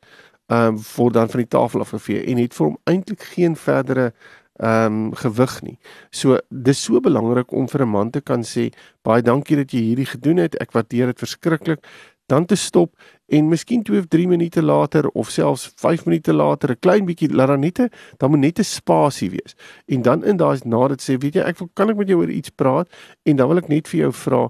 ehm 0.48 0.76
um, 0.76 0.80
word 0.96 1.14
dan 1.14 1.30
van 1.30 1.40
die 1.40 1.48
tafel 1.48 1.80
afgevee 1.80 2.24
en 2.24 2.38
het 2.38 2.54
vir 2.54 2.66
hom 2.66 2.78
eintlik 2.84 3.22
geen 3.36 3.56
verdere 3.56 4.14
ehm 4.54 4.86
um, 4.86 5.14
gewig 5.16 5.62
nie. 5.62 5.78
So 6.12 6.38
dis 6.50 6.84
so 6.84 7.00
belangrik 7.00 7.52
om 7.52 7.68
vir 7.68 7.82
'n 7.82 7.90
man 7.90 8.10
te 8.10 8.22
kan 8.22 8.44
sê 8.44 8.70
baie 9.02 9.22
dankie 9.22 9.56
dat 9.56 9.72
jy 9.72 9.80
hierdie 9.80 10.06
gedoen 10.06 10.38
het. 10.38 10.56
Ek 10.62 10.72
waardeer 10.72 11.06
dit 11.06 11.20
verskriklik. 11.20 11.86
Dan 12.26 12.46
te 12.46 12.56
stop 12.56 12.96
en 13.28 13.50
miskien 13.50 13.84
2 13.84 14.00
of 14.00 14.08
3 14.08 14.28
minute 14.28 14.62
later 14.62 15.08
of 15.10 15.30
selfs 15.30 15.74
5 15.76 16.06
minute 16.06 16.34
later 16.34 16.70
'n 16.72 16.80
klein 16.80 17.06
bietjie 17.06 17.34
laat 17.34 17.48
dan 17.48 17.60
net 17.60 17.80
'n 17.80 17.90
dan 18.18 18.30
moet 18.30 18.40
net 18.40 18.60
'n 18.60 18.64
spasie 18.64 19.30
wees. 19.30 19.56
En 19.88 20.02
dan 20.02 20.24
in 20.24 20.38
daai 20.38 20.60
na 20.66 20.88
dit 20.88 21.02
sê, 21.02 21.18
weet 21.18 21.34
jy, 21.34 21.42
ek 21.42 21.58
wil 21.58 21.70
kan 21.74 21.90
ek 21.90 21.98
met 21.98 22.08
jou 22.08 22.20
oor 22.20 22.30
iets 22.30 22.50
praat 22.50 22.88
en 23.24 23.36
dan 23.36 23.48
wil 23.48 23.58
ek 23.58 23.68
net 23.68 23.88
vir 23.88 24.00
jou 24.00 24.12
vra 24.12 24.50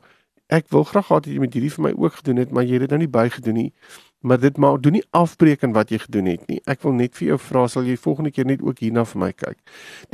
Ek 0.54 0.68
wil 0.70 0.84
graag 0.84 1.06
gehad 1.08 1.26
het 1.26 1.34
jy 1.34 1.40
met 1.40 1.54
hierdie 1.54 1.72
vir 1.72 1.84
my 1.84 1.92
ook 1.98 2.14
gedoen 2.20 2.38
het, 2.38 2.52
maar 2.52 2.64
jy 2.64 2.74
het 2.74 2.82
dit 2.86 2.90
nou 2.90 3.00
nie 3.00 3.10
bygedoen 3.10 3.54
nie 3.54 3.72
maar 4.24 4.40
dit 4.40 4.58
maak 4.58 4.82
doen 4.84 4.96
nie 4.98 5.04
afbreek 5.12 5.66
in 5.68 5.74
wat 5.76 5.92
jy 5.92 6.00
gedoen 6.06 6.30
het 6.32 6.46
nie. 6.48 6.60
Ek 6.70 6.82
wil 6.86 6.96
net 6.96 7.16
vir 7.20 7.34
jou 7.34 7.38
vra 7.44 7.66
sal 7.72 7.88
jy 7.88 7.98
volgende 8.00 8.32
keer 8.32 8.48
net 8.48 8.64
ook 8.64 8.80
hierna 8.80 9.04
vir 9.10 9.20
my 9.20 9.32
kyk. 9.36 9.58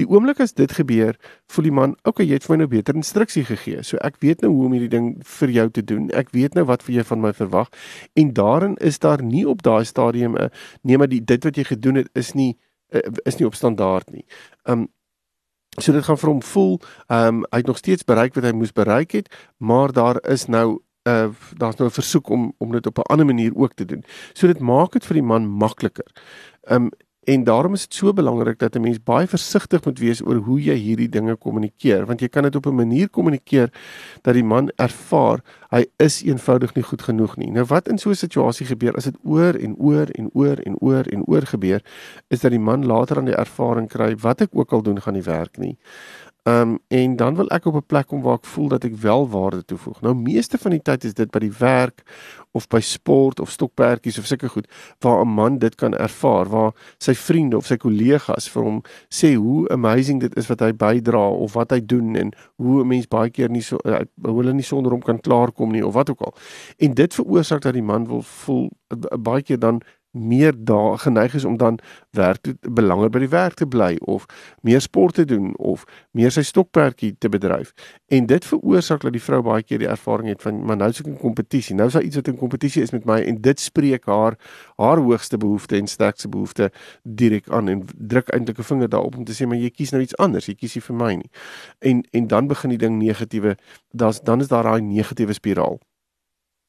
Die 0.01 0.07
oomblik 0.09 0.41
as 0.43 0.55
dit 0.57 0.71
gebeur, 0.73 1.17
voel 1.53 1.69
die 1.69 1.75
man, 1.79 1.95
okay, 2.09 2.25
jy 2.25 2.39
het 2.39 2.47
vir 2.47 2.55
my 2.55 2.59
nou 2.63 2.69
beter 2.71 2.97
instruksie 2.97 3.45
gegee. 3.45 3.83
So 3.85 4.01
ek 4.05 4.17
weet 4.25 4.41
nou 4.41 4.51
hoe 4.55 4.65
om 4.65 4.77
hierdie 4.77 4.91
ding 4.95 5.11
vir 5.39 5.53
jou 5.59 5.67
te 5.77 5.85
doen. 5.85 6.09
Ek 6.17 6.33
weet 6.33 6.57
nou 6.57 6.65
wat 6.69 6.85
vir 6.87 6.99
jy 6.99 7.05
van 7.11 7.21
my 7.21 7.33
verwag 7.37 7.69
en 8.17 8.33
daarin 8.33 8.75
is 8.81 8.99
daar 8.99 9.21
nie 9.23 9.45
op 9.47 9.61
daai 9.63 9.85
stadium 9.85 10.35
'n 10.35 10.49
nee 10.83 10.97
maar 10.97 11.09
die 11.09 11.21
dit 11.21 11.43
wat 11.43 11.55
jy 11.55 11.63
gedoen 11.63 11.95
het 11.95 12.09
is 12.15 12.33
nie 12.33 12.57
uh, 12.93 13.01
is 13.25 13.37
nie 13.37 13.45
op 13.45 13.55
standaard 13.55 14.11
nie. 14.11 14.25
Um 14.65 14.87
so 15.79 15.93
dit 15.93 16.03
gaan 16.03 16.17
vir 16.17 16.29
hom 16.29 16.41
voel, 16.41 16.79
um 17.07 17.45
hy 17.51 17.61
het 17.61 17.67
nog 17.67 17.77
steeds 17.77 18.03
bereik 18.03 18.35
wat 18.35 18.43
hy 18.43 18.51
moes 18.51 18.73
bereik 18.73 19.11
het, 19.11 19.29
maar 19.57 19.93
daar 19.93 20.19
is 20.27 20.47
nou 20.47 20.81
uh 21.09 21.29
daar's 21.57 21.77
nou 21.77 21.89
'n 21.89 21.99
versoek 22.01 22.29
om 22.29 22.53
om 22.57 22.71
dit 22.71 22.85
op 22.85 22.97
'n 22.97 23.11
ander 23.11 23.25
manier 23.25 23.51
ook 23.55 23.73
te 23.73 23.85
doen. 23.85 24.03
So 24.33 24.47
dit 24.47 24.59
maak 24.59 24.91
dit 24.91 25.05
vir 25.05 25.13
die 25.13 25.27
man 25.33 25.47
makliker. 25.47 26.07
Um 26.69 26.89
en 27.29 27.43
daarom 27.43 27.73
is 27.73 27.81
dit 27.81 27.93
so 27.93 28.13
belangrik 28.13 28.57
dat 28.59 28.75
'n 28.75 28.81
mens 28.81 29.03
baie 29.03 29.27
versigtig 29.27 29.85
moet 29.85 29.99
wees 29.99 30.25
oor 30.25 30.35
hoe 30.35 30.61
jy 30.61 30.75
hierdie 30.75 31.09
dinge 31.09 31.35
kommunikeer, 31.35 32.05
want 32.05 32.19
jy 32.19 32.27
kan 32.27 32.43
dit 32.43 32.55
op 32.55 32.65
'n 32.65 32.75
manier 32.75 33.09
kommunikeer 33.09 33.69
dat 34.21 34.33
die 34.33 34.43
man 34.43 34.71
ervaar 34.75 35.39
hy 35.69 35.85
is 35.97 36.23
eenvoudig 36.23 36.73
nie 36.73 36.83
goed 36.83 37.01
genoeg 37.01 37.37
nie. 37.37 37.51
Nou 37.51 37.65
wat 37.65 37.87
in 37.87 37.97
so 37.97 38.09
'n 38.09 38.15
situasie 38.15 38.65
gebeur 38.65 38.95
as 38.95 39.03
dit 39.03 39.17
oor 39.23 39.53
en 39.53 39.75
oor 39.77 40.07
en 40.11 40.29
oor 40.33 40.57
en 40.57 40.75
oor 40.79 41.03
en 41.03 41.23
oor 41.25 41.41
gebeur, 41.41 41.81
is 42.27 42.39
dat 42.39 42.51
die 42.51 42.59
man 42.59 42.85
later 42.85 43.17
aan 43.17 43.25
die 43.25 43.35
ervaring 43.35 43.87
kry 43.87 44.15
wat 44.15 44.41
ek 44.41 44.49
ook 44.51 44.71
al 44.71 44.81
doen 44.81 45.01
gaan 45.01 45.13
nie 45.13 45.23
werk 45.23 45.57
nie. 45.57 45.77
Ehm 46.43 46.61
um, 46.61 46.79
en 46.87 47.15
dan 47.15 47.35
wil 47.35 47.47
ek 47.47 47.65
op 47.65 47.75
'n 47.75 47.85
plek 47.85 48.07
kom 48.07 48.21
waar 48.21 48.37
ek 48.37 48.45
voel 48.45 48.67
dat 48.67 48.83
ek 48.83 48.95
wel 48.95 49.29
waarde 49.29 49.65
toevoeg. 49.65 50.01
Nou 50.01 50.15
meeste 50.15 50.57
van 50.57 50.71
die 50.71 50.81
tyd 50.81 51.03
is 51.03 51.13
dit 51.13 51.31
by 51.31 51.39
die 51.39 51.53
werk 51.57 52.03
of 52.51 52.67
by 52.67 52.79
sport 52.79 53.39
of 53.39 53.49
stokperdjies 53.49 54.17
of 54.19 54.25
sulke 54.25 54.47
goed 54.47 54.67
waar 54.99 55.25
'n 55.25 55.27
man 55.27 55.57
dit 55.57 55.75
kan 55.75 55.93
ervaar, 55.93 56.49
waar 56.49 56.71
sy 56.97 57.13
vriende 57.13 57.57
of 57.57 57.65
sy 57.65 57.77
kollegas 57.77 58.49
vir 58.49 58.63
hom 58.63 58.81
sê 59.09 59.35
hoe 59.35 59.69
amazing 59.69 60.19
dit 60.19 60.35
is 60.37 60.47
wat 60.47 60.59
hy 60.59 60.71
bydra 60.73 61.27
of 61.29 61.53
wat 61.53 61.71
hy 61.71 61.85
doen 61.85 62.15
en 62.15 62.31
hoe 62.55 62.83
'n 62.83 62.87
mens 62.87 63.07
baie 63.07 63.29
keer 63.29 63.49
nie 63.49 63.61
so 63.61 63.77
uh, 63.85 63.99
hulle 64.21 64.53
nie 64.53 64.63
sonder 64.63 64.91
hom 64.91 65.01
kan 65.01 65.19
klaarkom 65.19 65.71
nie 65.71 65.85
of 65.85 65.93
wat 65.93 66.09
ook 66.09 66.21
al. 66.21 66.33
En 66.77 66.93
dit 66.93 67.13
veroorsaak 67.13 67.61
dat 67.61 67.73
die 67.73 67.83
man 67.83 68.07
wil 68.07 68.21
voel 68.21 68.69
uh, 68.89 69.17
baie 69.17 69.41
keer 69.41 69.59
dan 69.59 69.81
meer 70.11 70.53
daar 70.57 70.97
geneig 70.97 71.33
is 71.33 71.45
om 71.45 71.57
dan 71.57 71.79
werk 72.09 72.41
te 72.41 72.57
belanger 72.61 73.09
by 73.09 73.19
die 73.19 73.29
werk 73.29 73.53
te 73.53 73.67
bly 73.67 73.95
of 73.99 74.25
meer 74.61 74.81
sport 74.81 75.13
te 75.13 75.25
doen 75.25 75.51
of 75.57 75.83
meer 76.11 76.31
sy 76.33 76.41
stokperdjie 76.41 77.15
te 77.17 77.29
bedryf. 77.29 77.73
En 78.07 78.25
dit 78.25 78.45
veroorsaak 78.45 79.05
dat 79.05 79.13
die 79.13 79.21
vrou 79.23 79.41
baie 79.45 79.63
keer 79.63 79.83
die 79.83 79.89
ervaring 79.89 80.29
het 80.29 80.41
van 80.41 80.63
maar 80.65 80.77
nou 80.77 80.89
is 80.89 81.01
ek 81.03 81.11
in 81.11 81.17
kompetisie. 81.17 81.75
Nou 81.75 81.87
is 81.87 81.97
daar 81.97 82.05
iets 82.05 82.19
wat 82.21 82.31
in 82.31 82.39
kompetisie 82.39 82.83
is 82.83 82.93
met 82.95 83.05
my 83.05 83.19
en 83.21 83.41
dit 83.41 83.59
spreek 83.59 84.05
haar 84.09 84.37
haar 84.77 84.97
hoogste 84.97 85.37
behoefte 85.37 85.77
en 85.77 85.87
sterkste 85.87 86.29
behoefte 86.29 86.71
direk 87.03 87.49
aan 87.49 87.69
en 87.69 87.85
druk 87.97 88.33
eintlik 88.33 88.59
'n 88.59 88.69
vinger 88.71 88.89
daarop 88.89 89.17
om 89.17 89.23
te 89.23 89.33
sê 89.33 89.47
maar 89.47 89.57
jy 89.57 89.69
kies 89.69 89.91
nou 89.91 90.01
iets 90.01 90.17
anders, 90.17 90.45
jy 90.45 90.55
kies 90.55 90.75
nie 90.75 90.81
vir 90.81 90.95
my 90.95 91.13
nie. 91.15 91.29
En 91.79 92.03
en 92.11 92.27
dan 92.27 92.47
begin 92.47 92.69
die 92.69 92.77
ding 92.77 92.97
negatiewe, 92.97 93.57
dan's 93.91 94.21
dan 94.21 94.41
is 94.41 94.47
daar 94.47 94.63
daai 94.63 94.81
negatiewe 94.81 95.33
spiraal. 95.33 95.79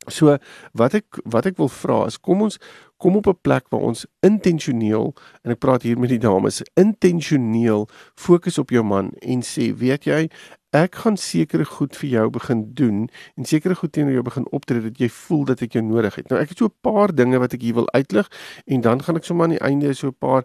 So 0.09 0.39
wat 0.73 0.95
ek 0.97 1.21
wat 1.29 1.47
ek 1.47 1.59
wil 1.61 1.69
vra 1.69 2.07
is 2.09 2.17
kom 2.17 2.41
ons 2.47 2.57
kom 3.01 3.17
op 3.17 3.27
'n 3.29 3.37
plek 3.43 3.69
waar 3.69 3.81
ons 3.81 4.07
intentioneel 4.21 5.15
en 5.45 5.51
ek 5.51 5.59
praat 5.59 5.83
hier 5.83 5.99
met 5.99 6.09
die 6.09 6.19
dames 6.19 6.63
intentioneel 6.75 7.89
fokus 8.15 8.59
op 8.59 8.71
jou 8.71 8.83
man 8.85 9.13
en 9.21 9.43
sê 9.43 9.73
weet 9.77 10.05
jy 10.05 10.29
ek 10.73 10.95
gaan 10.95 11.17
sekere 11.17 11.65
goed 11.65 11.97
vir 11.97 12.09
jou 12.09 12.31
begin 12.31 12.75
doen 12.75 13.09
en 13.37 13.45
sekere 13.45 13.75
goed 13.75 13.93
teenoor 13.93 14.13
jou 14.13 14.23
begin 14.23 14.47
optree 14.55 14.81
dat 14.81 14.99
jy 14.99 15.09
voel 15.09 15.45
dat 15.45 15.63
ek 15.63 15.73
jou 15.73 15.83
nodig 15.83 16.15
het. 16.15 16.31
Nou 16.31 16.41
ek 16.41 16.49
het 16.49 16.59
so 16.59 16.67
'n 16.67 16.81
paar 16.81 17.15
dinge 17.15 17.39
wat 17.39 17.53
ek 17.53 17.63
hier 17.63 17.75
wil 17.75 17.91
uitlig 17.93 18.31
en 18.67 18.81
dan 18.81 19.03
gaan 19.03 19.17
ek 19.17 19.25
sommer 19.25 19.45
aan 19.45 19.57
die 19.59 19.67
einde 19.67 19.95
so 19.95 20.09
'n 20.09 20.19
paar 20.19 20.45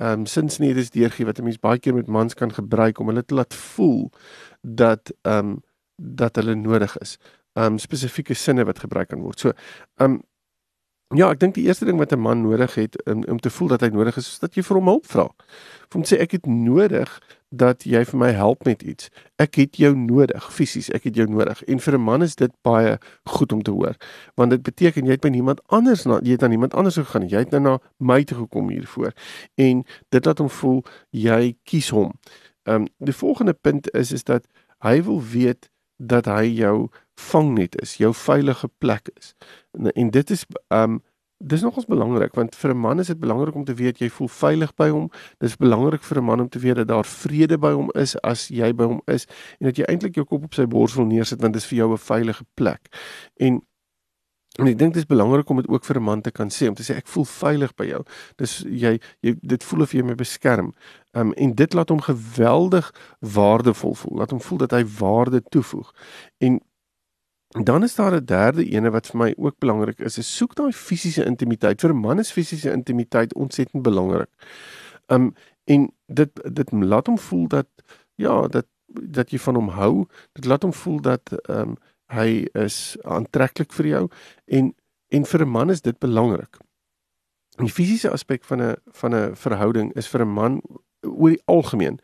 ehm 0.00 0.20
um, 0.20 0.26
sinsnedes 0.26 0.90
deurgee 0.90 1.26
wat 1.26 1.38
'n 1.38 1.44
mens 1.44 1.60
baie 1.60 1.78
keer 1.78 1.94
met 1.94 2.08
mans 2.08 2.34
kan 2.34 2.52
gebruik 2.52 2.98
om 2.98 3.06
hulle 3.08 3.24
te 3.24 3.34
laat 3.34 3.54
voel 3.54 4.10
dat 4.62 5.12
ehm 5.22 5.38
um, 5.38 5.62
dat 5.96 6.36
hulle 6.36 6.54
nodig 6.54 6.98
is 6.98 7.18
um 7.56 7.78
spesifieke 7.78 8.34
sinne 8.34 8.64
wat 8.64 8.78
gebruik 8.84 9.08
kan 9.08 9.22
word. 9.24 9.40
So, 9.40 9.52
um 10.00 10.20
ja, 11.14 11.28
ek 11.30 11.38
dink 11.38 11.54
die 11.54 11.66
eerste 11.68 11.86
ding 11.86 11.98
wat 11.98 12.12
'n 12.12 12.18
man 12.18 12.42
nodig 12.42 12.74
het 12.74 12.96
om 13.06 13.24
om 13.24 13.38
te 13.38 13.50
voel 13.50 13.68
dat 13.68 13.80
hy 13.80 13.88
nodig 13.88 14.16
is, 14.16 14.26
is 14.26 14.38
dat 14.38 14.54
jy 14.54 14.62
vir 14.62 14.76
hom 14.76 14.86
hulp 14.86 15.06
vra. 15.06 15.28
Vir 15.90 16.00
hom 16.00 16.02
sê 16.02 16.18
ek 16.20 16.32
het 16.32 16.46
nodig 16.46 17.20
dat 17.50 17.84
jy 17.84 18.04
vir 18.04 18.18
my 18.18 18.30
help 18.34 18.64
met 18.64 18.82
iets. 18.82 19.08
Ek 19.38 19.54
het 19.54 19.76
jou 19.76 19.94
nodig 19.94 20.52
fisies, 20.52 20.90
ek 20.90 21.04
het 21.04 21.14
jou 21.14 21.26
nodig. 21.26 21.62
En 21.68 21.78
vir 21.78 21.94
'n 21.94 22.00
man 22.00 22.22
is 22.22 22.34
dit 22.34 22.50
baie 22.62 22.98
goed 23.24 23.52
om 23.52 23.62
te 23.62 23.70
hoor, 23.70 23.96
want 24.36 24.50
dit 24.50 24.62
beteken 24.62 25.04
jy 25.04 25.10
het 25.10 25.20
by 25.20 25.28
niemand 25.28 25.60
anders 25.68 26.04
na 26.06 26.20
jy 26.22 26.32
het 26.32 26.42
aan 26.42 26.52
iemand 26.52 26.74
anders 26.74 26.96
gegaan. 26.96 27.28
Jy 27.28 27.38
het 27.38 27.50
nou 27.50 27.60
na 27.60 27.78
my 27.98 28.24
toe 28.24 28.38
gekom 28.38 28.70
hiervoor. 28.70 29.12
En 29.54 29.84
dit 30.10 30.24
laat 30.24 30.38
hom 30.38 30.50
voel 30.50 30.84
jy 31.10 31.56
kies 31.64 31.90
hom. 31.90 32.12
Ehm 32.64 32.82
um, 32.82 32.86
die 32.98 33.14
volgende 33.14 33.52
punt 33.52 33.94
is 33.94 34.12
is 34.12 34.24
dat 34.24 34.46
hy 34.82 35.02
wil 35.02 35.22
weet 35.22 35.70
dat 35.96 36.26
hy 36.26 36.44
jou 36.44 36.88
vangnet 37.14 37.80
is, 37.80 37.96
jou 37.96 38.14
veilige 38.14 38.68
plek 38.78 39.08
is. 39.16 39.34
En, 39.72 39.92
en 39.92 40.10
dit 40.10 40.30
is 40.30 40.46
um 40.68 41.02
dis 41.38 41.60
nogals 41.60 41.84
belangrik 41.84 42.34
want 42.34 42.54
vir 42.56 42.70
'n 42.70 42.78
man 42.78 42.98
is 42.98 43.06
dit 43.06 43.20
belangrik 43.20 43.54
om 43.54 43.64
te 43.64 43.74
weet 43.74 43.98
jy 43.98 44.08
voel 44.08 44.28
veilig 44.28 44.74
by 44.74 44.88
hom. 44.88 45.10
Dis 45.38 45.56
belangrik 45.56 46.02
vir 46.02 46.18
'n 46.18 46.24
man 46.24 46.40
om 46.40 46.48
te 46.48 46.58
weet 46.58 46.76
dat 46.76 46.88
daar 46.88 47.04
vrede 47.04 47.58
by 47.58 47.72
hom 47.72 47.90
is 47.94 48.16
as 48.22 48.48
jy 48.48 48.72
by 48.72 48.84
hom 48.84 49.00
is 49.06 49.26
en 49.60 49.66
dat 49.66 49.76
jy 49.76 49.84
eintlik 49.84 50.14
jou 50.14 50.24
kop 50.24 50.44
op 50.44 50.54
sy 50.54 50.66
bors 50.66 50.94
wil 50.94 51.06
neersit 51.06 51.40
want 51.40 51.52
dit 51.52 51.62
is 51.62 51.68
vir 51.68 51.78
jou 51.78 51.92
'n 51.92 51.98
veilige 51.98 52.44
plek. 52.54 52.88
En 53.36 53.60
En 54.56 54.68
ek 54.70 54.78
dink 54.78 54.94
dit 54.94 55.02
is 55.02 55.08
belangrik 55.08 55.48
om 55.52 55.56
dit 55.60 55.68
ook 55.68 55.84
vir 55.84 55.96
'n 55.96 56.02
man 56.02 56.20
te 56.20 56.30
kan 56.30 56.48
sê 56.48 56.68
om 56.68 56.74
te 56.74 56.82
sê 56.82 56.96
ek 56.96 57.06
voel 57.06 57.24
veilig 57.24 57.74
by 57.74 57.86
jou. 57.86 58.02
Dis 58.36 58.64
jy 58.68 59.00
jy 59.20 59.34
dit 59.42 59.64
voel 59.64 59.82
of 59.82 59.92
jy 59.92 60.02
my 60.02 60.14
beskerm. 60.14 60.72
Um 61.12 61.32
en 61.32 61.54
dit 61.54 61.72
laat 61.72 61.88
hom 61.88 62.00
geweldig 62.00 62.92
waardevol 63.20 63.94
voel. 63.94 64.18
Laat 64.18 64.30
hom 64.30 64.40
voel 64.40 64.58
dat 64.58 64.70
hy 64.70 64.84
waarde 64.84 65.42
toevoeg. 65.42 65.92
En 66.38 66.60
dan 67.64 67.82
is 67.82 67.94
daar 67.94 68.14
'n 68.14 68.24
derde 68.24 68.64
ene 68.64 68.90
wat 68.90 69.06
vir 69.06 69.18
my 69.18 69.34
ook 69.36 69.58
belangrik 69.58 70.00
is. 70.00 70.18
Is 70.18 70.36
soek 70.36 70.54
daai 70.54 70.72
fisiese 70.72 71.24
intimiteit. 71.24 71.80
Vir 71.80 71.90
'n 71.90 72.00
man 72.00 72.18
is 72.18 72.32
fisiese 72.32 72.72
intimiteit 72.72 73.34
ontsettend 73.34 73.82
belangrik. 73.82 74.30
Um 75.06 75.34
en 75.64 75.92
dit 76.06 76.30
dit 76.52 76.72
laat 76.72 77.06
hom 77.06 77.18
voel 77.18 77.48
dat 77.48 77.66
ja, 78.14 78.48
dat 78.48 78.66
dat 78.86 79.30
jy 79.30 79.38
van 79.38 79.54
hom 79.54 79.68
hou. 79.68 80.06
Dit 80.32 80.44
laat 80.44 80.62
hom 80.62 80.72
voel 80.72 81.00
dat 81.00 81.50
um 81.50 81.76
hy 82.14 82.46
is 82.54 82.96
aantreklik 83.04 83.72
vir 83.72 83.86
jou 83.86 84.08
en 84.46 84.74
en 85.08 85.24
vir 85.24 85.42
'n 85.44 85.48
man 85.48 85.70
is 85.70 85.80
dit 85.80 85.98
belangrik. 85.98 86.58
Die 87.58 87.70
fisiese 87.70 88.10
aspek 88.10 88.44
van 88.44 88.62
'n 88.62 88.76
van 88.92 89.14
'n 89.14 89.34
verhouding 89.34 89.92
is 89.96 90.08
vir 90.08 90.22
'n 90.22 90.34
man 90.34 90.62
oor 91.02 91.30
die 91.30 91.42
algemeen 91.46 92.00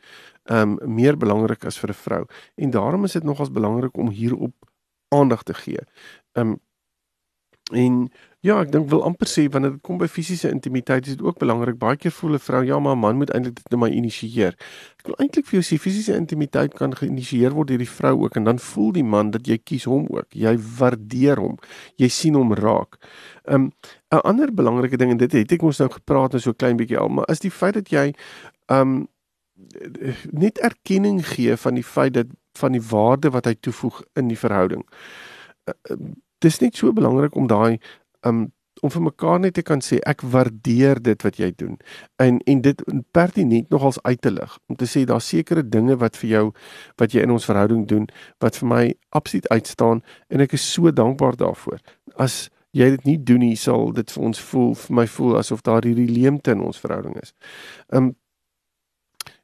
um, 0.50 0.78
meer 0.84 1.16
belangrik 1.16 1.64
as 1.64 1.78
vir 1.78 1.90
'n 1.90 2.02
vrou 2.04 2.24
en 2.56 2.70
daarom 2.70 3.04
is 3.04 3.12
dit 3.12 3.24
nogals 3.24 3.50
belangrik 3.50 3.96
om 3.96 4.10
hierop 4.10 4.54
aandag 5.08 5.42
te 5.42 5.54
gee. 5.54 5.80
Um, 6.32 6.60
en 7.70 8.10
Ja, 8.42 8.56
ek 8.58 8.72
dink 8.74 8.88
wil 8.90 9.04
amper 9.06 9.28
sê 9.30 9.44
wanneer 9.54 9.76
dit 9.76 9.82
kom 9.86 10.00
by 10.00 10.08
fisiese 10.10 10.48
intimiteit 10.50 11.06
is 11.06 11.14
dit 11.14 11.20
ook 11.22 11.36
belangrik. 11.38 11.76
Baie 11.78 11.94
keer 11.96 12.10
voel 12.10 12.34
'n 12.34 12.42
vrou 12.42 12.62
ja, 12.66 12.78
maar 12.80 12.96
'n 12.96 12.98
man 12.98 13.16
moet 13.16 13.30
eintlik 13.30 13.54
dit 13.54 13.70
net 13.70 13.78
maar 13.80 13.90
initieer. 13.90 14.56
Ek 14.98 15.06
wil 15.06 15.14
eintlik 15.22 15.46
vir 15.46 15.60
jou 15.60 15.62
sê 15.62 15.78
fisiese 15.78 16.16
intimiteit 16.16 16.74
kan 16.74 16.90
geïnisieer 16.90 17.52
word 17.54 17.68
deur 17.68 17.78
die 17.78 17.88
vrou 17.88 18.24
ook 18.24 18.36
en 18.36 18.44
dan 18.44 18.58
voel 18.58 18.92
die 18.92 19.04
man 19.04 19.30
dat 19.30 19.46
jy 19.46 19.58
kies 19.58 19.84
hom 19.84 20.06
ook. 20.10 20.26
Jy 20.34 20.58
waardeer 20.58 21.38
hom. 21.38 21.56
Jy 21.96 22.08
sien 22.08 22.34
hom 22.34 22.52
raak. 22.52 22.98
Um 23.44 23.70
'n 24.10 24.20
ander 24.24 24.52
belangrike 24.52 24.96
ding 24.96 25.10
en 25.10 25.16
dit 25.18 25.32
het 25.32 25.52
ek 25.52 25.62
ons 25.62 25.78
nou 25.78 25.90
gepraat 25.90 26.34
en 26.34 26.40
so 26.40 26.52
klein 26.52 26.76
bietjie 26.76 26.98
al, 26.98 27.08
maar 27.08 27.30
is 27.30 27.38
die 27.38 27.50
feit 27.50 27.74
dat 27.74 27.88
jy 27.90 28.12
um 28.66 29.06
net 30.32 30.58
erkenning 30.58 31.22
gee 31.26 31.56
van 31.56 31.74
die 31.74 31.84
feit 31.84 32.14
dat 32.14 32.26
van 32.58 32.72
die 32.72 32.82
waarde 32.82 33.30
wat 33.30 33.44
hy 33.44 33.54
toevoeg 33.54 34.02
in 34.14 34.28
die 34.28 34.38
verhouding. 34.38 34.84
Dis 36.42 36.58
net 36.62 36.76
so 36.76 36.92
belangrik 36.92 37.36
om 37.38 37.46
daai 37.50 37.78
um, 38.26 38.48
om 38.82 38.90
vir 38.90 39.02
mekaar 39.02 39.38
net 39.42 39.54
te 39.54 39.62
kan 39.62 39.82
sê 39.84 39.98
ek 40.10 40.24
waardeer 40.26 40.98
dit 41.02 41.22
wat 41.22 41.38
jy 41.38 41.52
doen. 41.58 41.76
En 42.22 42.40
en 42.50 42.62
dit 42.64 42.82
pertinent 43.14 43.68
nogals 43.70 44.00
uit 44.02 44.20
te 44.20 44.32
lig 44.34 44.56
om 44.66 44.76
te 44.76 44.88
sê 44.90 45.04
daar's 45.06 45.28
sekere 45.30 45.62
dinge 45.62 45.96
wat 46.00 46.18
vir 46.18 46.30
jou 46.30 46.46
wat 47.02 47.14
jy 47.14 47.22
in 47.22 47.34
ons 47.34 47.46
verhouding 47.46 47.84
doen 47.88 48.08
wat 48.42 48.58
vir 48.58 48.68
my 48.68 48.82
absoluut 49.10 49.46
uitstaan 49.54 50.02
en 50.28 50.42
ek 50.46 50.56
is 50.58 50.66
so 50.72 50.90
dankbaar 50.90 51.38
daarvoor. 51.38 51.78
As 52.16 52.48
jy 52.72 52.88
dit 52.96 53.06
nie 53.06 53.18
doen 53.20 53.44
nie 53.44 53.56
sal 53.60 53.92
dit 53.94 54.10
vir 54.10 54.24
ons 54.24 54.42
voel 54.50 54.74
vir 54.82 54.98
my 55.02 55.06
voel 55.14 55.38
asof 55.38 55.62
daar 55.62 55.86
hierdie 55.86 56.08
leemte 56.08 56.56
in 56.56 56.64
ons 56.64 56.80
verhouding 56.82 57.18
is. 57.22 57.34
Um 57.92 58.14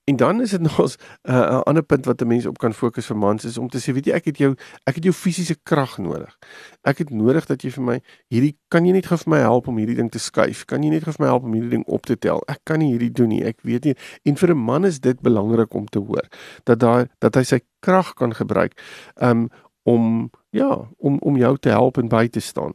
En 0.09 0.17
dan 0.17 0.41
is 0.41 0.51
dit 0.51 0.61
nog 0.69 0.79
'n 0.81 0.97
uh, 1.23 1.61
ander 1.61 1.83
punt 1.83 2.05
wat 2.05 2.21
'n 2.21 2.27
mens 2.27 2.47
op 2.47 2.59
kan 2.59 2.75
fokus 2.75 3.07
vir 3.07 3.17
mans 3.17 3.45
is 3.45 3.59
om 3.59 3.69
te 3.69 3.79
sê 3.79 3.93
weet 3.93 4.05
jy 4.05 4.13
ek 4.13 4.25
het 4.25 4.39
jou 4.39 4.55
ek 4.85 4.95
het 4.95 5.05
jou 5.05 5.15
fisiese 5.15 5.57
krag 5.63 5.99
nodig. 5.99 6.39
Ek 6.83 6.99
het 6.99 7.11
nodig 7.11 7.47
dat 7.47 7.63
jy 7.63 7.71
vir 7.71 7.85
my 7.85 8.01
hierdie 8.29 8.57
kan 8.69 8.87
jy 8.87 8.93
net 8.93 9.07
gou 9.07 9.19
vir 9.19 9.31
my 9.31 9.39
help 9.39 9.69
om 9.69 9.77
hierdie 9.77 9.97
ding 9.97 10.11
te 10.11 10.19
skuif? 10.19 10.65
Kan 10.65 10.83
jy 10.83 10.91
net 10.91 11.05
gou 11.05 11.13
vir 11.13 11.25
my 11.25 11.31
help 11.31 11.45
om 11.45 11.53
hierdie 11.53 11.71
ding 11.71 11.85
op 11.87 12.07
te 12.07 12.17
tel? 12.19 12.43
Ek 12.49 12.61
kan 12.65 12.79
nie 12.79 12.91
hierdie 12.91 13.13
doen 13.13 13.29
nie. 13.29 13.45
Ek 13.45 13.61
weet 13.63 13.85
nie. 13.85 13.95
En 14.25 14.37
vir 14.37 14.51
'n 14.51 14.59
man 14.59 14.85
is 14.85 15.01
dit 15.01 15.21
belangrik 15.21 15.75
om 15.75 15.87
te 15.87 15.99
hoor 15.99 16.29
dat 16.65 16.81
daar 16.81 17.09
dat 17.19 17.35
hy 17.35 17.43
sy 17.43 17.61
krag 17.81 18.15
kan 18.15 18.35
gebruik 18.35 18.73
um 19.21 19.49
om 19.83 20.31
ja, 20.51 20.89
om 20.97 21.19
om 21.19 21.37
jou 21.37 21.57
te 21.59 21.69
help 21.69 21.99
en 21.99 22.09
by 22.09 22.29
te 22.29 22.41
staan. 22.41 22.73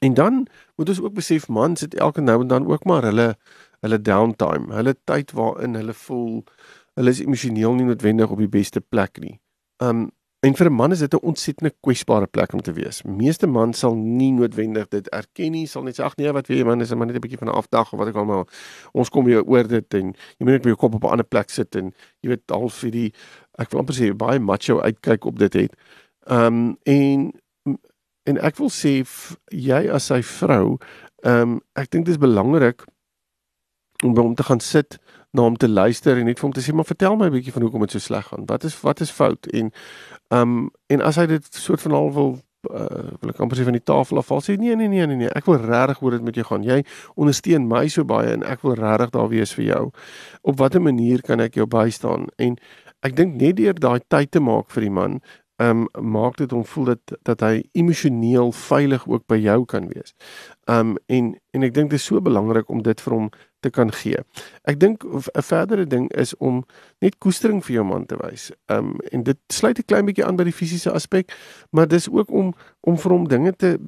En 0.00 0.14
dan 0.14 0.46
moet 0.76 0.88
ons 0.88 1.00
ook 1.00 1.14
besef 1.14 1.48
mans 1.48 1.80
het 1.80 1.94
elke 1.94 2.20
nou 2.20 2.40
en 2.40 2.46
dan 2.46 2.66
ook 2.66 2.84
maar 2.84 3.02
hulle 3.02 3.36
hulle 3.82 3.98
downtime, 3.98 4.72
hulle 4.74 4.94
tyd 5.08 5.34
waarin 5.36 5.74
hulle 5.78 5.94
voel 6.06 6.42
hulle 6.98 7.12
is 7.14 7.22
emosioneel 7.24 7.76
nie 7.76 7.86
noodwendig 7.88 8.32
op 8.32 8.42
die 8.42 8.50
beste 8.50 8.80
plek 8.80 9.20
nie. 9.22 9.38
Um 9.82 10.10
en 10.42 10.56
vir 10.58 10.66
'n 10.66 10.74
man 10.74 10.92
is 10.92 10.98
dit 10.98 11.14
'n 11.14 11.22
ontsettende 11.22 11.72
kwesbare 11.80 12.26
plek 12.26 12.52
om 12.52 12.60
te 12.60 12.72
wees. 12.72 13.02
Meeste 13.04 13.46
mans 13.46 13.78
sal 13.78 13.94
nie 13.94 14.32
noodwendig 14.32 14.88
dit 14.88 15.08
erken 15.08 15.52
nie, 15.52 15.66
sal 15.66 15.82
net 15.82 15.94
sê 15.94 16.02
ag 16.04 16.16
nee, 16.16 16.32
wat 16.32 16.48
weet 16.48 16.58
jy 16.58 16.64
man, 16.64 16.80
is 16.80 16.94
maar 16.94 17.06
net 17.06 17.16
'n 17.16 17.20
bietjie 17.20 17.38
van 17.38 17.48
'n 17.48 17.54
afdag 17.54 17.92
of 17.92 17.98
wat 17.98 18.08
ek 18.08 18.16
al 18.16 18.24
maar 18.24 18.44
ons 18.92 19.08
kom 19.08 19.24
weer 19.24 19.44
oor 19.44 19.68
dit 19.68 19.94
en 19.94 20.06
jy 20.38 20.44
moet 20.44 20.52
net 20.52 20.64
jou 20.64 20.76
kop 20.76 20.94
op 20.94 21.04
'n 21.04 21.10
ander 21.10 21.26
plek 21.26 21.50
sit 21.50 21.76
en 21.76 21.92
jy 22.22 22.28
weet 22.28 22.42
half 22.50 22.74
vir 22.74 22.90
die 22.90 23.12
ek 23.58 23.70
wil 23.70 23.80
amper 23.80 23.94
sê 23.94 24.16
baie 24.16 24.38
macho 24.38 24.80
uitkyk 24.80 25.24
op 25.24 25.38
dit 25.38 25.52
het. 25.52 25.76
Um 26.26 26.76
en 26.84 27.32
en 28.26 28.38
ek 28.38 28.56
wil 28.58 28.70
sê 28.70 29.06
jy 29.50 29.90
as 29.90 30.06
sy 30.06 30.22
vrou, 30.22 30.78
um 31.24 31.60
ek 31.76 31.90
dink 31.90 32.06
dit 32.06 32.14
is 32.14 32.18
belangrik 32.18 32.84
om 34.02 34.14
by 34.14 34.22
hom 34.22 34.34
te 34.34 34.46
gaan 34.46 34.60
sit, 34.60 34.98
na 35.32 35.42
hom 35.42 35.56
te 35.56 35.68
luister 35.68 36.18
en 36.18 36.26
net 36.28 36.40
vir 36.40 36.48
hom 36.48 36.54
te 36.56 36.60
sê 36.60 36.74
maar 36.76 36.88
vertel 36.88 37.16
my 37.16 37.26
'n 37.26 37.32
bietjie 37.32 37.52
van 37.52 37.62
hoekom 37.62 37.80
dit 37.86 37.90
so 37.90 37.98
sleg 37.98 38.26
gaan. 38.26 38.46
Wat 38.46 38.64
is 38.64 38.80
wat 38.80 39.00
is 39.00 39.10
fout? 39.10 39.46
En 39.46 39.72
ehm 40.28 40.40
um, 40.40 40.70
en 40.86 41.00
as 41.00 41.16
hy 41.16 41.26
dit 41.26 41.54
soort 41.54 41.80
van 41.80 41.92
al 41.92 42.12
wil 42.12 42.38
uh, 42.70 43.16
wil 43.20 43.32
ek 43.32 43.40
amper 43.40 43.58
sê 43.58 43.64
van 43.66 43.76
die 43.76 43.84
tafel 43.84 44.18
af 44.18 44.28
val 44.30 44.42
sê 44.44 44.56
nee 44.60 44.76
nee 44.76 44.88
nee 44.88 45.06
nee 45.06 45.16
nee 45.16 45.32
ek 45.34 45.48
wil 45.50 45.58
regtig 45.58 45.98
hoor 45.98 46.10
dit 46.10 46.22
met 46.22 46.34
jou 46.34 46.44
gaan. 46.44 46.62
Jy 46.62 46.82
ondersteun 47.16 47.68
my 47.68 47.88
so 47.88 48.04
baie 48.04 48.32
en 48.36 48.46
ek 48.46 48.62
wil 48.62 48.74
regtig 48.78 49.10
daar 49.10 49.28
wees 49.28 49.54
vir 49.54 49.64
jou. 49.64 49.84
Op 50.42 50.58
watter 50.58 50.82
manier 50.82 51.22
kan 51.22 51.40
ek 51.40 51.54
jou 51.54 51.66
bystaan? 51.66 52.28
En 52.38 52.58
ek 53.02 53.16
dink 53.16 53.40
net 53.40 53.56
deur 53.56 53.74
daai 53.74 54.00
tyd 54.08 54.30
te 54.30 54.40
maak 54.40 54.70
vir 54.70 54.86
die 54.86 54.94
man, 54.94 55.20
um, 55.56 55.86
maak 56.00 56.36
dit 56.36 56.50
hom 56.50 56.64
voel 56.64 56.84
dat 56.84 57.14
dat 57.22 57.40
hy 57.40 57.62
emosioneel 57.72 58.52
veilig 58.52 59.06
ook 59.08 59.26
by 59.26 59.36
jou 59.36 59.64
kan 59.64 59.88
wees. 59.88 60.14
Ehm 60.64 60.94
um, 60.94 60.96
en 61.06 61.32
en 61.50 61.62
ek 61.62 61.74
dink 61.74 61.90
dit 61.90 61.98
is 61.98 62.06
so 62.06 62.20
belangrik 62.20 62.68
om 62.68 62.82
dit 62.82 63.00
vir 63.00 63.12
hom 63.12 63.30
te 63.60 63.70
kan 63.70 63.92
gee. 63.92 64.18
Ek 64.62 64.80
dink 64.80 65.04
'n 65.04 65.42
verdere 65.42 65.86
ding 65.86 66.10
is 66.12 66.36
om 66.36 66.64
net 66.98 67.18
koestering 67.18 67.64
vir 67.64 67.74
jou 67.74 67.84
man 67.84 68.06
te 68.06 68.16
wys. 68.16 68.50
Ehm 68.66 68.78
um, 68.78 68.96
en 69.12 69.22
dit 69.22 69.38
sluit 69.48 69.78
'n 69.78 69.84
klein 69.86 70.04
bietjie 70.04 70.24
aan 70.24 70.36
by 70.36 70.44
die 70.44 70.58
fisiese 70.60 70.92
aspek, 70.92 71.32
maar 71.70 71.88
dis 71.88 72.10
ook 72.10 72.30
om 72.30 72.54
om 72.80 72.98
vir 72.98 73.12
hom 73.12 73.28
dinge 73.28 73.56
te 73.56 73.78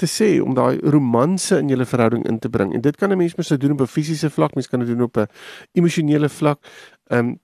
te 0.00 0.06
sê 0.08 0.40
om 0.40 0.54
daai 0.56 0.80
romanse 0.94 1.58
in 1.58 1.68
julle 1.68 1.84
verhouding 1.84 2.24
in 2.28 2.38
te 2.38 2.48
bring. 2.48 2.72
En 2.74 2.80
dit 2.80 2.96
kan 2.96 3.10
'n 3.12 3.16
mens 3.16 3.34
mens 3.34 3.48
doen 3.48 3.72
op 3.72 3.80
'n 3.80 3.86
fisiese 3.86 4.30
vlak, 4.30 4.54
mens 4.54 4.68
kan 4.68 4.80
dit 4.80 4.88
doen 4.88 5.02
op 5.02 5.16
'n 5.16 5.26
emosionele 5.72 6.28
vlak. 6.28 6.58
Ehm 7.06 7.26
um, 7.26 7.38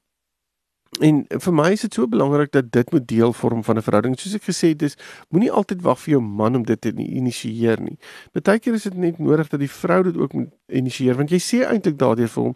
En 1.00 1.24
vir 1.28 1.52
my 1.52 1.70
is 1.74 1.80
dit 1.84 1.94
so 1.94 2.08
belangrik 2.08 2.52
dat 2.52 2.70
dit 2.72 2.90
moet 2.92 3.08
deel 3.08 3.32
vorm 3.32 3.64
van 3.64 3.76
'n 3.76 3.82
verhouding. 3.82 4.18
Soos 4.18 4.34
ek 4.34 4.42
gesê 4.42 4.68
het, 4.68 4.78
dis 4.78 4.96
moenie 5.28 5.52
altyd 5.52 5.82
wag 5.82 6.00
vir 6.00 6.10
jou 6.10 6.22
man 6.22 6.56
om 6.56 6.62
dit 6.62 6.80
te 6.80 6.92
initieer 6.96 7.80
nie. 7.80 7.98
Partykeer 8.32 8.74
is 8.74 8.82
dit 8.82 8.94
net 8.94 9.18
nodig 9.18 9.48
dat 9.48 9.60
die 9.60 9.70
vrou 9.70 10.02
dit 10.02 10.16
ook 10.16 10.32
moet 10.32 10.48
initieer 10.66 11.14
want 11.14 11.30
jy 11.30 11.38
sê 11.38 11.66
eintlik 11.66 11.98
daardeur 11.98 12.28
vir 12.28 12.42
hom, 12.42 12.54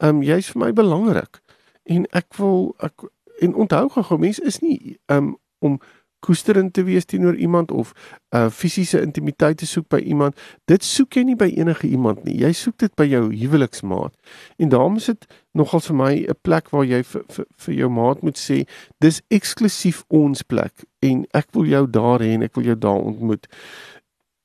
"Ehm 0.00 0.16
um, 0.16 0.22
jy's 0.22 0.50
vir 0.50 0.60
my 0.64 0.72
belangrik." 0.72 1.40
En 1.84 2.06
ek 2.10 2.34
wil 2.36 2.74
ek 2.78 2.92
en 3.38 3.54
onthou 3.54 3.88
gou, 3.88 4.18
mens 4.18 4.38
is 4.38 4.58
nie 4.58 4.98
ehm 5.06 5.24
um, 5.24 5.36
om 5.58 5.80
koesterend 6.20 6.72
te 6.74 6.82
wees 6.82 7.04
teenoor 7.04 7.34
iemand 7.34 7.70
of 7.70 7.92
uh 8.34 8.48
fisiese 8.50 9.00
intimiteit 9.00 9.56
te 9.56 9.66
soek 9.66 9.88
by 9.88 9.98
iemand. 9.98 10.36
Dit 10.64 10.84
soek 10.84 11.14
jy 11.14 11.24
nie 11.28 11.36
by 11.38 11.48
enige 11.56 11.88
iemand 11.88 12.24
nie. 12.24 12.36
Jy 12.40 12.52
soek 12.52 12.78
dit 12.82 12.94
by 12.98 13.06
jou 13.08 13.28
huweliksmaat. 13.32 14.14
En 14.58 14.68
daarom 14.68 14.96
is 14.96 15.08
dit 15.10 15.26
nogal 15.58 15.80
vir 15.80 15.96
my 15.96 16.12
'n 16.28 16.38
plek 16.42 16.70
waar 16.70 16.84
jy 16.84 17.02
vir 17.02 17.24
vir 17.28 17.46
vir 17.56 17.74
jou 17.74 17.90
maat 17.90 18.22
moet 18.22 18.38
sê, 18.38 18.66
dis 19.00 19.22
eksklusief 19.30 20.04
ons 20.08 20.42
plek 20.42 20.84
en 21.02 21.26
ek 21.34 21.46
wil 21.52 21.64
jou 21.64 21.86
daar 21.86 22.20
hê 22.20 22.34
en 22.34 22.42
ek 22.42 22.54
wil 22.54 22.64
jou 22.64 22.78
daar 22.78 23.02
ontmoet. 23.02 23.46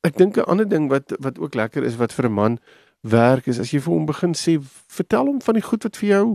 Ek 0.04 0.18
dink 0.18 0.38
'n 0.38 0.46
ander 0.48 0.70
ding 0.70 0.90
wat 0.90 1.14
wat 1.20 1.40
ook 1.40 1.56
lekker 1.56 1.84
is 1.84 1.96
wat 1.96 2.14
vir 2.14 2.26
'n 2.26 2.34
man 2.34 2.60
werk 3.04 3.48
is 3.52 3.60
as 3.60 3.74
jy 3.74 3.82
vir 3.84 3.94
hom 3.94 4.06
begin 4.08 4.36
sê 4.38 4.56
vertel 4.96 5.28
hom 5.28 5.42
van 5.44 5.58
die 5.60 5.66
goed 5.66 5.84
wat 5.84 6.00
vir 6.00 6.10
jou 6.10 6.28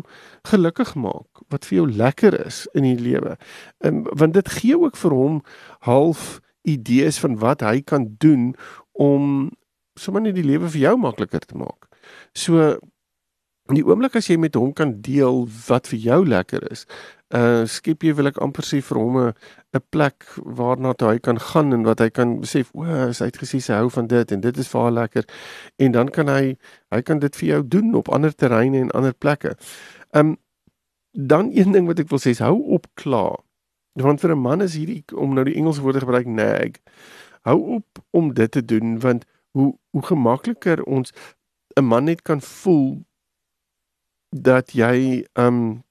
gelukkig 0.50 0.92
maak, 1.00 1.40
wat 1.48 1.64
vir 1.64 1.80
jou 1.80 1.86
lekker 1.88 2.36
is 2.44 2.66
in 2.76 2.84
die 2.84 2.98
lewe. 3.00 3.38
En 3.80 4.04
want 4.12 4.36
dit 4.36 4.52
gee 4.58 4.76
ook 4.76 4.96
vir 5.00 5.16
hom 5.16 5.40
half 5.88 6.40
idees 6.68 7.20
van 7.24 7.38
wat 7.40 7.64
hy 7.64 7.80
kan 7.80 8.10
doen 8.20 8.52
om 8.92 9.48
sommer 9.96 10.22
net 10.22 10.36
die 10.36 10.44
lewe 10.44 10.68
vir 10.68 10.90
jou 10.90 10.96
makliker 11.00 11.40
te 11.40 11.56
maak. 11.56 11.88
So 12.36 12.76
In 13.68 13.76
die 13.76 13.84
oomblik 13.84 14.14
as 14.16 14.30
jy 14.30 14.38
met 14.40 14.54
hom 14.56 14.70
kan 14.72 14.94
deel 15.04 15.42
wat 15.66 15.90
vir 15.90 15.98
jou 16.00 16.22
lekker 16.24 16.62
is, 16.72 16.86
uh 17.36 17.66
skep 17.68 18.04
jy 18.06 18.14
wil 18.16 18.30
ek 18.30 18.38
amper 18.40 18.64
sê 18.64 18.80
vir 18.80 18.96
hom 18.96 19.16
'n 19.20 19.32
'n 19.76 19.82
plek 19.92 20.24
waarna 20.58 20.94
toe 20.94 21.08
hy 21.12 21.18
kan 21.18 21.38
gaan 21.38 21.72
en 21.72 21.84
wat 21.84 22.00
hy 22.00 22.08
kan 22.08 22.40
besef, 22.40 22.70
o, 22.74 22.84
hy 22.84 23.12
het 23.12 23.36
gesê 23.36 23.60
hy 23.60 23.80
hou 23.82 23.90
van 23.90 24.06
dit 24.06 24.32
en 24.32 24.40
dit 24.40 24.58
is 24.58 24.68
vir 24.68 24.80
haar 24.80 24.92
lekker 24.92 25.24
en 25.78 25.92
dan 25.92 26.08
kan 26.08 26.28
hy 26.28 26.56
hy 26.90 27.02
kan 27.02 27.18
dit 27.18 27.36
vir 27.36 27.48
jou 27.48 27.62
doen 27.68 27.94
op 27.94 28.08
ander 28.08 28.32
terreine 28.34 28.80
en 28.80 28.90
ander 28.90 29.12
plekke. 29.12 29.56
Um 30.12 30.36
dan 31.12 31.50
een 31.52 31.72
ding 31.72 31.86
wat 31.86 31.98
ek 32.00 32.08
wil 32.08 32.18
sê 32.18 32.30
is 32.30 32.40
hou 32.40 32.56
op 32.76 32.86
kla. 32.94 33.36
Want 33.94 34.20
vir 34.20 34.32
'n 34.32 34.38
man 34.38 34.62
is 34.62 34.74
hierdie 34.74 35.04
om 35.14 35.34
nou 35.34 35.44
die 35.44 35.56
Engelse 35.56 35.82
woorde 35.82 36.00
gebruik 36.00 36.26
nag. 36.26 36.80
Hou 37.44 37.76
op 37.76 38.04
om 38.10 38.32
dit 38.34 38.50
te 38.50 38.64
doen 38.64 39.00
want 39.00 39.24
hoe 39.52 39.74
hoe 39.90 40.02
gemakliker 40.02 40.82
ons 40.84 41.12
'n 41.76 41.84
man 41.84 42.04
net 42.04 42.22
kan 42.22 42.40
voel 42.40 43.04
dat 44.30 44.72
jy 44.72 45.26
um 45.34 45.82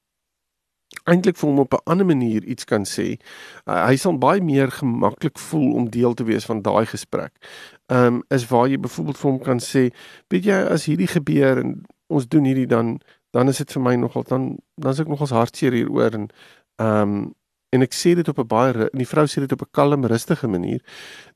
eintlik 1.07 1.37
vir 1.39 1.49
hom 1.49 1.59
op 1.63 1.73
'n 1.73 1.83
ander 1.91 2.05
manier 2.05 2.43
iets 2.43 2.65
kan 2.65 2.85
sê. 2.85 3.17
Uh, 3.65 3.85
hy 3.87 3.95
sal 3.95 4.17
baie 4.17 4.41
meer 4.41 4.71
gemaklik 4.71 5.39
voel 5.39 5.73
om 5.73 5.89
deel 5.89 6.13
te 6.13 6.23
wees 6.23 6.45
van 6.45 6.61
daai 6.61 6.85
gesprek. 6.85 7.33
Um 7.87 8.23
is 8.29 8.47
waar 8.47 8.67
jy 8.67 8.77
byvoorbeeld 8.77 9.17
vir 9.17 9.31
hom 9.31 9.39
kan 9.39 9.59
sê, 9.59 9.91
weet 10.29 10.45
jy 10.45 10.59
as 10.69 10.85
hierdie 10.85 11.07
gebeur 11.07 11.57
en 11.57 11.83
ons 12.07 12.27
doen 12.27 12.43
hierdie 12.43 12.67
dan 12.67 12.99
dan 13.31 13.47
is 13.47 13.57
dit 13.57 13.71
vir 13.71 13.81
my 13.81 13.95
nogal 13.95 14.23
dan 14.23 14.57
dan 14.75 14.91
is 14.91 14.99
ek 14.99 15.07
nogals 15.07 15.31
hartseer 15.31 15.73
hieroor 15.73 16.13
en 16.13 16.29
um 16.77 17.35
en 17.75 17.83
ek 17.83 17.93
sê 17.93 18.15
dit 18.15 18.27
op 18.27 18.39
'n 18.39 18.47
baie 18.47 18.73
en 18.73 18.99
die 18.99 19.07
vrou 19.07 19.25
sê 19.27 19.39
dit 19.43 19.51
op 19.51 19.61
'n 19.61 19.71
kalm 19.71 20.05
rustige 20.05 20.47
manier, 20.47 20.81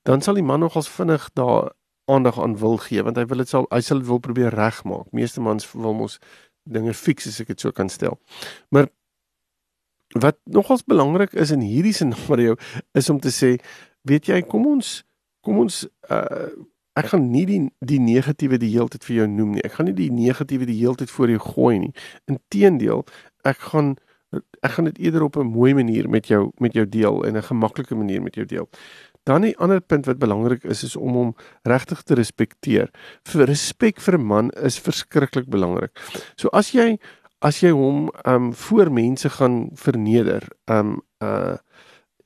dan 0.04 0.22
sal 0.22 0.34
die 0.34 0.44
man 0.44 0.60
nogals 0.60 0.90
vinnig 0.90 1.30
daar 1.34 1.72
aandag 2.06 2.40
aan 2.40 2.58
wil 2.58 2.78
gee 2.78 3.04
want 3.04 3.18
hy 3.18 3.26
wil 3.26 3.38
dit 3.38 3.50
sal 3.50 3.66
hy 3.70 3.82
sal 3.82 3.98
dit 3.98 4.08
wil 4.08 4.20
probeer 4.20 4.54
regmaak. 4.54 5.12
Meeste 5.12 5.42
mans 5.42 5.72
wil 5.74 5.94
mos 5.94 6.20
dinge 6.64 6.94
fiks 6.94 7.28
as 7.28 7.40
ek 7.42 7.48
dit 7.48 7.60
so 7.60 7.72
kan 7.72 7.90
stel. 7.90 8.20
Maar 8.70 8.88
wat 10.20 10.38
nogals 10.44 10.84
belangrik 10.84 11.34
is 11.34 11.52
in 11.52 11.62
hierdie 11.62 11.94
scenario 11.94 12.56
is 12.94 13.10
om 13.10 13.20
te 13.20 13.32
sê, 13.32 13.58
weet 14.08 14.28
jy, 14.28 14.42
kom 14.42 14.68
ons 14.68 15.04
kom 15.42 15.60
ons 15.60 15.88
uh 16.10 16.52
ek 17.00 17.08
gaan 17.14 17.30
nie 17.32 17.46
die 17.48 17.60
die 17.88 18.00
negatiewe 18.04 18.58
die 18.60 18.74
heeltyd 18.74 19.06
vir 19.08 19.16
jou 19.22 19.28
noem 19.32 19.54
nie. 19.56 19.62
Ek 19.64 19.78
gaan 19.78 19.88
nie 19.88 19.96
die 19.96 20.12
negatiewe 20.12 20.68
die 20.68 20.80
heeltyd 20.82 21.12
voor 21.12 21.32
jou 21.32 21.40
gooi 21.40 21.78
nie. 21.80 21.94
Inteendeel, 22.28 23.06
ek 23.48 23.64
gaan 23.72 23.94
ek 24.64 24.76
gaan 24.76 24.88
dit 24.88 25.00
eerder 25.08 25.24
op 25.24 25.38
'n 25.38 25.52
mooi 25.52 25.74
manier 25.74 26.10
met 26.10 26.28
jou 26.28 26.52
met 26.60 26.74
jou 26.74 26.86
deel 26.86 27.26
en 27.26 27.38
'n 27.38 27.44
gemaklike 27.44 27.96
manier 27.96 28.22
met 28.22 28.36
jou 28.36 28.46
deel. 28.46 28.70
Dan 29.24 29.46
'n 29.46 29.56
ander 29.56 29.82
punt 29.82 30.06
wat 30.06 30.20
belangrik 30.20 30.64
is 30.64 30.84
is 30.84 30.96
om 30.96 31.14
hom 31.14 31.36
regtig 31.64 32.02
te 32.02 32.14
respekteer. 32.14 32.90
Vir 33.24 33.46
respek 33.46 34.00
vir 34.00 34.18
'n 34.18 34.26
man 34.26 34.50
is 34.50 34.80
verskriklik 34.80 35.50
belangrik. 35.50 35.92
So 36.36 36.48
as 36.48 36.72
jy 36.72 37.00
as 37.42 37.60
jy 37.64 37.72
hom 37.74 38.10
um 38.28 38.52
voor 38.54 38.92
mense 38.94 39.30
gaan 39.30 39.70
verneder, 39.74 40.48
um 40.66 41.02
uh 41.20 41.58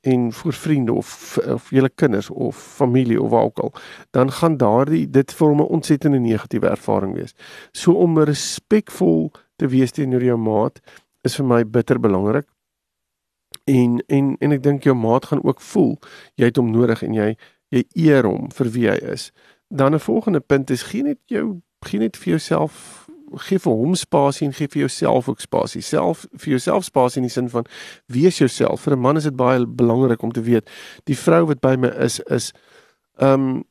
en 0.06 0.28
vir 0.32 0.54
vriende 0.54 0.94
of 0.94 1.38
of 1.50 1.70
julle 1.74 1.90
kinders 1.90 2.30
of 2.30 2.58
familie 2.78 3.22
of 3.22 3.30
waar 3.30 3.44
ook 3.44 3.60
al, 3.60 3.74
dan 4.14 4.32
gaan 4.32 4.58
daardie 4.58 5.10
dit 5.10 5.34
vir 5.34 5.48
hom 5.48 5.62
'n 5.62 5.74
ontsettende 5.78 6.20
negatiewe 6.20 6.70
ervaring 6.70 7.16
wees. 7.16 7.34
So 7.72 7.94
om 7.94 8.20
respekvol 8.20 9.32
te 9.56 9.68
wees 9.68 9.92
teenoor 9.92 10.24
jou 10.24 10.38
maat 10.38 10.80
is 11.24 11.36
vir 11.36 11.46
my 11.46 11.64
bitter 11.66 12.00
belangrik. 12.00 12.46
En 13.64 14.04
en 14.08 14.36
en 14.40 14.52
ek 14.52 14.64
dink 14.64 14.84
jou 14.84 14.96
maat 14.96 15.26
gaan 15.26 15.44
ook 15.44 15.62
voel 15.62 15.98
jy 16.36 16.46
het 16.46 16.58
hom 16.58 16.72
nodig 16.72 17.04
en 17.04 17.14
jy 17.14 17.36
jy 17.70 17.84
eer 17.96 18.24
hom 18.24 18.52
vir 18.52 18.70
wie 18.70 18.90
hy 18.90 18.98
is. 19.12 19.32
Dan 19.70 19.94
'n 19.94 20.00
volgende 20.00 20.40
punt 20.40 20.70
is 20.70 20.84
gee 20.84 21.04
net 21.04 21.20
jou 21.26 21.62
gee 21.86 22.00
net 22.00 22.18
vir 22.18 22.30
jouself 22.30 23.05
gee 23.34 23.60
vir 23.60 23.74
hom 23.74 23.96
spasie 23.96 24.48
en 24.48 24.54
gee 24.54 24.68
vir 24.68 24.80
jouself 24.80 25.30
ook 25.30 25.40
spasie. 25.40 25.82
Self 25.82 26.26
vir 26.34 26.50
jouself 26.50 26.84
spasie 26.84 27.22
in 27.22 27.28
die 27.28 27.34
sin 27.34 27.50
van 27.50 27.66
wees 28.08 28.38
jouself. 28.38 28.82
Vir 28.82 28.94
'n 28.96 29.00
man 29.00 29.18
is 29.18 29.24
dit 29.24 29.36
baie 29.36 29.66
belangrik 29.66 30.22
om 30.22 30.32
te 30.32 30.42
weet 30.42 30.70
die 31.04 31.18
vrou 31.18 31.46
wat 31.46 31.60
by 31.60 31.76
my 31.76 31.88
is 31.88 32.20
is 32.20 32.52
um 33.18 33.64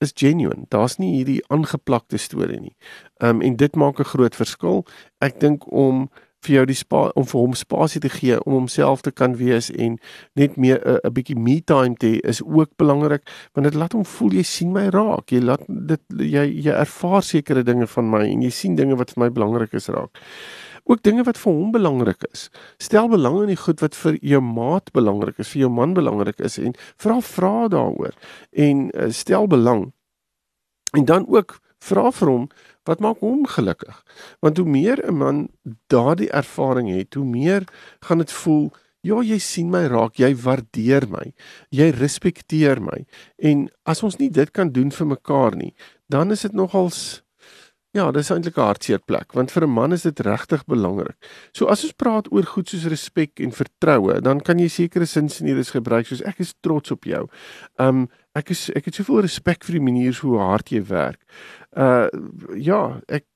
is 0.00 0.12
genuine. 0.14 0.64
Daar's 0.68 0.96
nie 0.96 1.16
hierdie 1.16 1.42
aangeplakte 1.48 2.16
storie 2.16 2.60
nie. 2.60 2.76
Um 3.18 3.40
en 3.40 3.56
dit 3.56 3.76
maak 3.76 4.00
'n 4.00 4.04
groot 4.04 4.34
verskil. 4.34 4.86
Ek 5.20 5.40
dink 5.40 5.72
om 5.72 6.10
vir 6.46 6.54
jou 6.54 6.64
die 6.70 6.78
spa 6.78 7.02
om 7.18 7.26
vir 7.28 7.40
hom 7.40 7.54
spasie 7.58 8.00
te 8.00 8.10
gee 8.12 8.38
om 8.44 8.56
homself 8.56 9.02
te 9.04 9.12
kan 9.12 9.36
wees 9.40 9.70
en 9.70 9.98
net 10.38 10.56
meer 10.56 10.80
'n 10.84 10.98
'n 11.04 11.12
bietjie 11.12 11.36
me 11.36 11.60
time 11.60 11.94
te 11.94 12.06
hê 12.06 12.20
is 12.24 12.42
ook 12.42 12.70
belangrik 12.76 13.22
want 13.54 13.64
dit 13.64 13.74
laat 13.74 13.92
hom 13.92 14.04
voel 14.04 14.32
jy 14.32 14.42
sien 14.42 14.72
my 14.72 14.88
raak. 14.88 15.30
Jy 15.30 15.40
laat 15.40 15.62
dit 15.68 16.00
jy 16.16 16.44
jy 16.64 16.72
ervaar 16.72 17.22
sekere 17.22 17.62
dinge 17.62 17.86
van 17.86 18.10
my 18.10 18.24
en 18.24 18.42
jy 18.42 18.50
sien 18.50 18.74
dinge 18.74 18.96
wat 18.96 19.10
vir 19.10 19.24
my 19.24 19.30
belangrik 19.30 19.74
is 19.74 19.88
raak. 19.88 20.10
Ook 20.84 21.02
dinge 21.02 21.22
wat 21.22 21.38
vir 21.38 21.52
hom 21.52 21.72
belangrik 21.72 22.24
is. 22.32 22.50
Stel 22.78 23.08
belang 23.08 23.42
in 23.42 23.52
die 23.52 23.56
goed 23.56 23.80
wat 23.80 23.94
vir 23.94 24.18
jou 24.22 24.40
maat 24.40 24.92
belangrik 24.92 25.38
is 25.38 25.48
vir 25.48 25.60
jou 25.60 25.70
man 25.70 25.94
belangrik 25.94 26.40
is 26.40 26.58
en 26.58 26.74
vra 26.96 27.20
vra 27.20 27.68
daaroor. 27.68 28.14
En 28.52 28.90
uh, 28.94 29.10
stel 29.10 29.46
belang 29.46 29.92
en 30.96 31.04
dan 31.04 31.26
ook 31.28 31.60
vra 31.80 32.10
vir 32.10 32.28
hom 32.28 32.48
wat 32.88 33.00
maak 33.00 33.18
hom 33.24 33.46
gelukkig 33.46 34.02
want 34.40 34.56
hoe 34.56 34.66
meer 34.66 35.02
'n 35.06 35.16
man 35.16 35.48
daardie 35.86 36.30
ervaring 36.30 36.88
het 36.88 37.14
hoe 37.14 37.24
meer 37.24 37.64
gaan 38.00 38.18
dit 38.18 38.32
voel 38.32 38.72
ja 39.02 39.22
jy 39.22 39.38
sien 39.38 39.70
my 39.70 39.86
raak 39.86 40.16
jy 40.20 40.34
waardeer 40.34 41.08
my 41.08 41.32
jy 41.70 41.90
respekteer 41.90 42.80
my 42.80 43.06
en 43.38 43.68
as 43.84 44.02
ons 44.02 44.16
nie 44.16 44.30
dit 44.30 44.50
kan 44.50 44.72
doen 44.72 44.90
vir 44.90 45.06
mekaar 45.06 45.56
nie 45.56 45.74
dan 46.08 46.30
is 46.30 46.42
dit 46.42 46.52
nogals 46.52 47.22
Ja, 47.90 48.12
dis 48.14 48.28
eintlik 48.30 48.54
'n 48.56 48.68
hartseer 48.70 49.00
plek 49.02 49.32
want 49.34 49.50
vir 49.50 49.64
'n 49.66 49.70
man 49.70 49.92
is 49.92 50.02
dit 50.02 50.20
regtig 50.20 50.64
belangrik. 50.64 51.16
So 51.52 51.66
as 51.66 51.82
ons 51.82 51.92
praat 51.92 52.30
oor 52.32 52.46
goed 52.46 52.68
soos 52.68 52.84
respek 52.84 53.40
en 53.40 53.50
vertroue, 53.50 54.20
dan 54.20 54.40
kan 54.40 54.58
jy 54.58 54.68
sekere 54.68 55.06
sinsnede 55.06 55.64
gebruik 55.64 56.06
soos 56.06 56.22
ek 56.22 56.38
is 56.38 56.54
trots 56.62 56.90
op 56.90 57.04
jou. 57.04 57.26
Um 57.78 58.08
ek 58.38 58.52
is 58.54 58.68
ek 58.76 58.90
het 58.90 58.94
soveel 58.94 59.22
respek 59.26 59.64
vir 59.64 59.78
die 59.78 59.86
manier 59.88 60.18
hoe 60.22 60.38
hard 60.38 60.70
jy 60.70 60.82
werk. 60.90 61.20
Uh 61.76 62.08
ja, 62.56 63.00
ek 63.08 63.26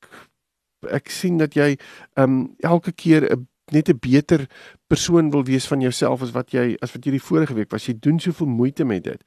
ek 0.90 1.10
sien 1.10 1.38
dat 1.40 1.56
jy 1.56 1.74
um 2.20 2.54
elke 2.62 2.92
keer 2.92 3.28
'n 3.30 3.48
net 3.72 3.88
'n 3.88 3.98
beter 3.98 4.46
persoon 4.88 5.30
wil 5.30 5.44
wees 5.44 5.66
van 5.66 5.80
jouself 5.80 6.22
as 6.22 6.32
wat 6.32 6.52
jy 6.52 6.76
as 6.82 6.92
wat 6.92 7.04
jy 7.06 7.12
die 7.12 7.28
vorige 7.30 7.54
week 7.54 7.70
was. 7.72 7.86
Jy 7.86 7.98
doen 8.00 8.20
soveel 8.20 8.46
moeite 8.46 8.84
met 8.84 9.04
dit. 9.04 9.20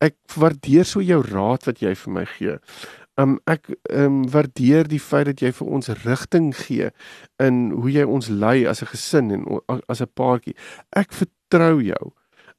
Ek 0.00 0.16
waardeer 0.34 0.84
so 0.84 1.00
jou 1.00 1.22
raad 1.22 1.64
wat 1.64 1.80
jy 1.80 1.94
vir 1.94 2.12
my 2.12 2.24
gee 2.24 2.58
Um 3.16 3.38
ek 3.48 3.70
um 3.96 4.26
waardeer 4.28 4.84
die 4.88 5.00
feit 5.00 5.24
dat 5.30 5.40
jy 5.40 5.48
vir 5.56 5.68
ons 5.78 5.88
rigting 6.04 6.50
gee 6.56 6.90
in 7.40 7.70
hoe 7.72 7.88
jy 7.92 8.04
ons 8.04 8.28
lei 8.28 8.66
as 8.68 8.82
'n 8.82 8.92
gesin 8.92 9.30
en 9.32 9.44
as 9.88 10.02
'n 10.02 10.12
paartjie. 10.14 10.56
Ek 10.92 11.12
vertrou 11.12 11.80
jou. 11.80 12.12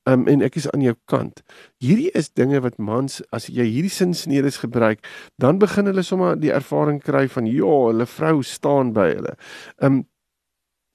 Um 0.07 0.27
en 0.31 0.43
ek 0.45 0.55
is 0.55 0.69
aan 0.71 0.83
jou 0.85 0.95
kant. 1.11 1.41
Hierdie 1.83 2.11
is 2.15 2.29
dinge 2.31 2.61
wat 2.63 2.77
mans 2.79 3.19
as 3.35 3.49
jy 3.51 3.65
hierdie 3.67 3.91
sinsnedes 3.91 4.61
gebruik, 4.63 5.03
dan 5.41 5.59
begin 5.59 5.89
hulle 5.89 6.03
sommer 6.05 6.37
die 6.39 6.53
ervaring 6.53 7.01
kry 7.03 7.25
van 7.31 7.49
ja, 7.49 7.73
hulle 7.89 8.07
vrou 8.07 8.39
staan 8.43 8.93
by 8.95 9.09
hulle. 9.15 9.35
Um 9.83 10.05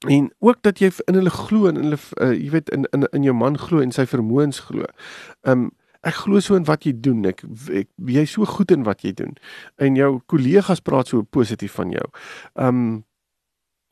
en 0.09 0.33
ook 0.43 0.59
dat 0.67 0.81
jy 0.83 0.89
in 1.07 1.15
hulle 1.15 1.31
glo 1.31 1.69
en 1.69 1.77
hulle 1.79 1.97
uh, 2.19 2.33
jy 2.33 2.49
weet 2.51 2.73
in 2.75 2.89
in 2.91 3.07
in 3.15 3.23
jou 3.23 3.35
man 3.37 3.55
glo 3.57 3.79
en 3.79 3.93
sy 3.95 4.07
vermoëns 4.09 4.65
glo. 4.67 4.89
Um 5.47 5.69
ek 6.03 6.25
glo 6.25 6.41
so 6.43 6.57
in 6.59 6.65
wat 6.67 6.83
jy 6.83 6.91
doen. 6.99 7.23
Ek, 7.29 7.45
ek 7.71 7.87
jy's 8.11 8.33
so 8.35 8.43
goed 8.49 8.73
in 8.75 8.83
wat 8.83 9.05
jy 9.05 9.13
doen. 9.15 9.37
En 9.79 9.95
jou 9.95 10.17
kollegas 10.27 10.83
praat 10.83 11.13
so 11.13 11.23
positief 11.23 11.77
van 11.79 11.93
jou. 11.95 12.09
Um 12.59 13.03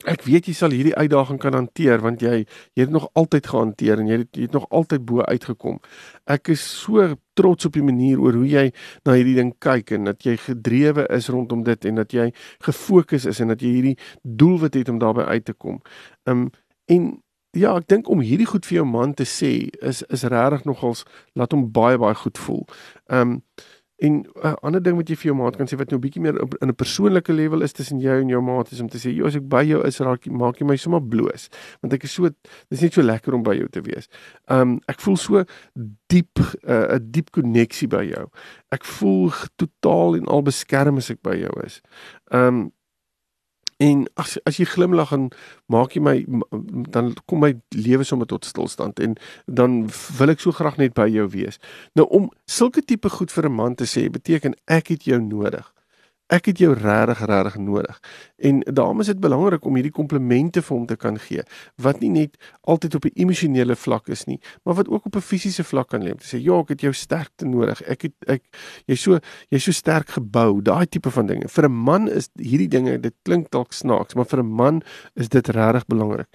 ek 0.08 0.24
weet 0.26 0.48
jy 0.48 0.54
sal 0.56 0.74
hierdie 0.74 0.94
uitdaging 0.96 1.38
kan 1.42 1.56
hanteer 1.56 2.02
want 2.02 2.22
jy 2.22 2.42
jy 2.42 2.84
het 2.84 2.92
nog 2.94 3.08
altyd 3.18 3.46
gehanteer 3.52 4.02
en 4.02 4.10
jy 4.10 4.18
het, 4.22 4.30
jy 4.36 4.48
het 4.48 4.56
nog 4.56 4.66
altyd 4.70 5.04
bo 5.08 5.22
uitgekom. 5.22 5.80
Ek 6.26 6.52
is 6.54 6.62
so 6.62 7.14
trots 7.38 7.68
op 7.68 7.76
die 7.76 7.84
manier 7.84 8.20
oor 8.20 8.36
hoe 8.40 8.48
jy 8.48 8.68
na 9.06 9.16
hierdie 9.16 9.36
ding 9.38 9.52
kyk 9.62 9.94
en 9.96 10.10
dat 10.10 10.24
jy 10.26 10.36
gedrewe 10.36 11.06
is 11.10 11.30
rondom 11.32 11.64
dit 11.66 11.90
en 11.90 12.00
dat 12.02 12.12
jy 12.12 12.30
gefokus 12.64 13.26
is 13.30 13.40
en 13.40 13.54
dat 13.54 13.62
jy 13.62 13.74
hierdie 13.78 13.98
doelwit 14.22 14.80
het 14.80 14.92
om 14.92 15.02
daarby 15.02 15.28
uit 15.28 15.44
te 15.44 15.56
kom. 15.56 15.82
Um 16.26 16.50
en 16.90 17.12
Ja, 17.52 17.74
ek 17.76 17.84
dink 17.92 18.06
om 18.08 18.22
hierdie 18.24 18.46
goed 18.48 18.64
vir 18.64 18.78
jou 18.78 18.84
man 18.88 19.10
te 19.12 19.26
sê 19.28 19.68
is 19.84 19.98
is 20.08 20.22
regtig 20.32 20.62
nogals 20.64 21.02
laat 21.36 21.52
hom 21.52 21.66
baie 21.68 21.98
baie 22.00 22.16
goed 22.16 22.40
voel. 22.40 22.62
Um, 23.12 23.42
en 24.02 24.12
'n 24.12 24.26
uh, 24.42 24.54
ander 24.66 24.82
ding 24.82 24.96
wat 24.98 25.08
jy 25.08 25.16
vir 25.16 25.30
jou 25.30 25.36
maat 25.38 25.56
kan 25.56 25.68
sê 25.70 25.76
wat 25.78 25.90
nou 25.90 25.98
'n 25.98 26.02
bietjie 26.02 26.22
meer 26.22 26.40
op, 26.42 26.54
in 26.60 26.68
'n 26.68 26.74
persoonlike 26.74 27.32
level 27.32 27.62
is 27.62 27.72
tussen 27.72 28.00
jou 28.00 28.20
en 28.20 28.28
jou 28.28 28.42
maat 28.42 28.72
is 28.72 28.80
om 28.80 28.88
te 28.88 28.98
sê, 28.98 29.14
"Jo, 29.14 29.26
as 29.26 29.36
ek 29.36 29.48
by 29.48 29.62
jou 29.64 29.82
is, 29.86 29.98
raak 30.00 30.26
maak 30.26 30.58
jy 30.58 30.66
my 30.66 30.76
sommer 30.76 31.02
bloos." 31.02 31.48
Want 31.80 31.92
ek 31.92 32.04
is 32.04 32.12
so 32.12 32.28
dis 32.68 32.80
net 32.80 32.92
so 32.92 33.02
lekker 33.02 33.34
om 33.34 33.42
by 33.42 33.54
jou 33.54 33.68
te 33.68 33.80
wees. 33.80 34.08
Um, 34.48 34.80
ek 34.88 35.00
voel 35.00 35.16
so 35.16 35.44
diep 36.08 36.38
uh, 36.38 36.88
'n 36.88 36.94
uh, 36.94 36.98
diep 37.00 37.30
koneksie 37.30 37.88
by 37.88 38.04
jou. 38.04 38.28
Ek 38.70 38.84
voel 38.84 39.30
totaal 39.56 40.16
en 40.16 40.26
al 40.26 40.42
beskerm 40.42 40.96
as 40.96 41.10
ek 41.10 41.22
by 41.22 41.36
jou 41.36 41.64
is. 41.64 41.80
Um, 42.32 42.72
En 43.78 44.06
as 44.14 44.38
as 44.44 44.56
jy 44.56 44.64
glimlag 44.64 45.12
en 45.12 45.28
maak 45.66 45.96
jy 45.96 46.02
my 46.02 46.16
dan 46.90 47.14
kom 47.26 47.40
my 47.40 47.54
lewe 47.70 48.04
sommer 48.04 48.26
tot 48.26 48.44
stilstand 48.44 49.00
en 49.00 49.16
dan 49.46 49.88
wil 50.18 50.28
ek 50.28 50.40
so 50.40 50.52
graag 50.52 50.76
net 50.76 50.94
by 50.94 51.08
jou 51.08 51.28
wees. 51.28 51.58
Nou 51.94 52.06
om 52.10 52.30
sulke 52.46 52.82
tipe 52.82 53.08
goed 53.08 53.32
vir 53.32 53.48
'n 53.48 53.52
man 53.52 53.74
te 53.74 53.84
sê 53.84 54.10
beteken 54.10 54.54
ek 54.66 54.88
het 54.88 55.04
jou 55.04 55.20
nodig 55.20 55.71
ek 56.32 56.48
het 56.48 56.60
jou 56.62 56.72
regtig 56.76 57.20
regtig 57.28 57.58
nodig. 57.60 57.98
En 58.36 58.60
daarom 58.60 59.00
is 59.00 59.10
dit 59.10 59.20
belangrik 59.20 59.64
om 59.68 59.76
hierdie 59.76 59.92
komplimente 59.92 60.62
vir 60.64 60.76
hom 60.76 60.86
te 60.88 60.96
kan 60.96 61.18
gee 61.20 61.44
wat 61.82 62.00
nie 62.00 62.10
net 62.12 62.38
altyd 62.62 62.94
op 62.94 63.04
'n 63.04 63.20
emosionele 63.24 63.76
vlak 63.76 64.08
is 64.08 64.24
nie, 64.24 64.40
maar 64.64 64.74
wat 64.74 64.88
ook 64.88 65.06
op 65.06 65.16
'n 65.16 65.20
fisiese 65.20 65.64
vlak 65.64 65.88
kan 65.88 66.02
lê. 66.02 66.12
Om 66.12 66.18
te 66.18 66.36
sê, 66.36 66.40
"Ja, 66.40 66.58
ek 66.60 66.68
het 66.68 66.80
jou 66.80 66.92
sterkte 66.92 67.44
nodig. 67.44 67.82
Ek 67.82 68.02
het 68.02 68.14
ek 68.26 68.42
jy's 68.86 69.02
so 69.02 69.18
jy's 69.48 69.64
so 69.64 69.72
sterk 69.72 70.08
gebou." 70.08 70.62
Daai 70.62 70.86
tipe 70.86 71.10
van 71.10 71.26
dinge. 71.26 71.48
Vir 71.48 71.64
'n 71.64 71.72
man 71.72 72.08
is 72.08 72.28
hierdie 72.34 72.68
dinge, 72.68 73.00
dit 73.00 73.14
klink 73.22 73.50
dalk 73.50 73.72
snaaks, 73.72 74.14
maar 74.14 74.26
vir 74.26 74.38
'n 74.38 74.54
man 74.54 74.82
is 75.14 75.28
dit 75.28 75.48
regtig 75.48 75.86
belangrik. 75.86 76.28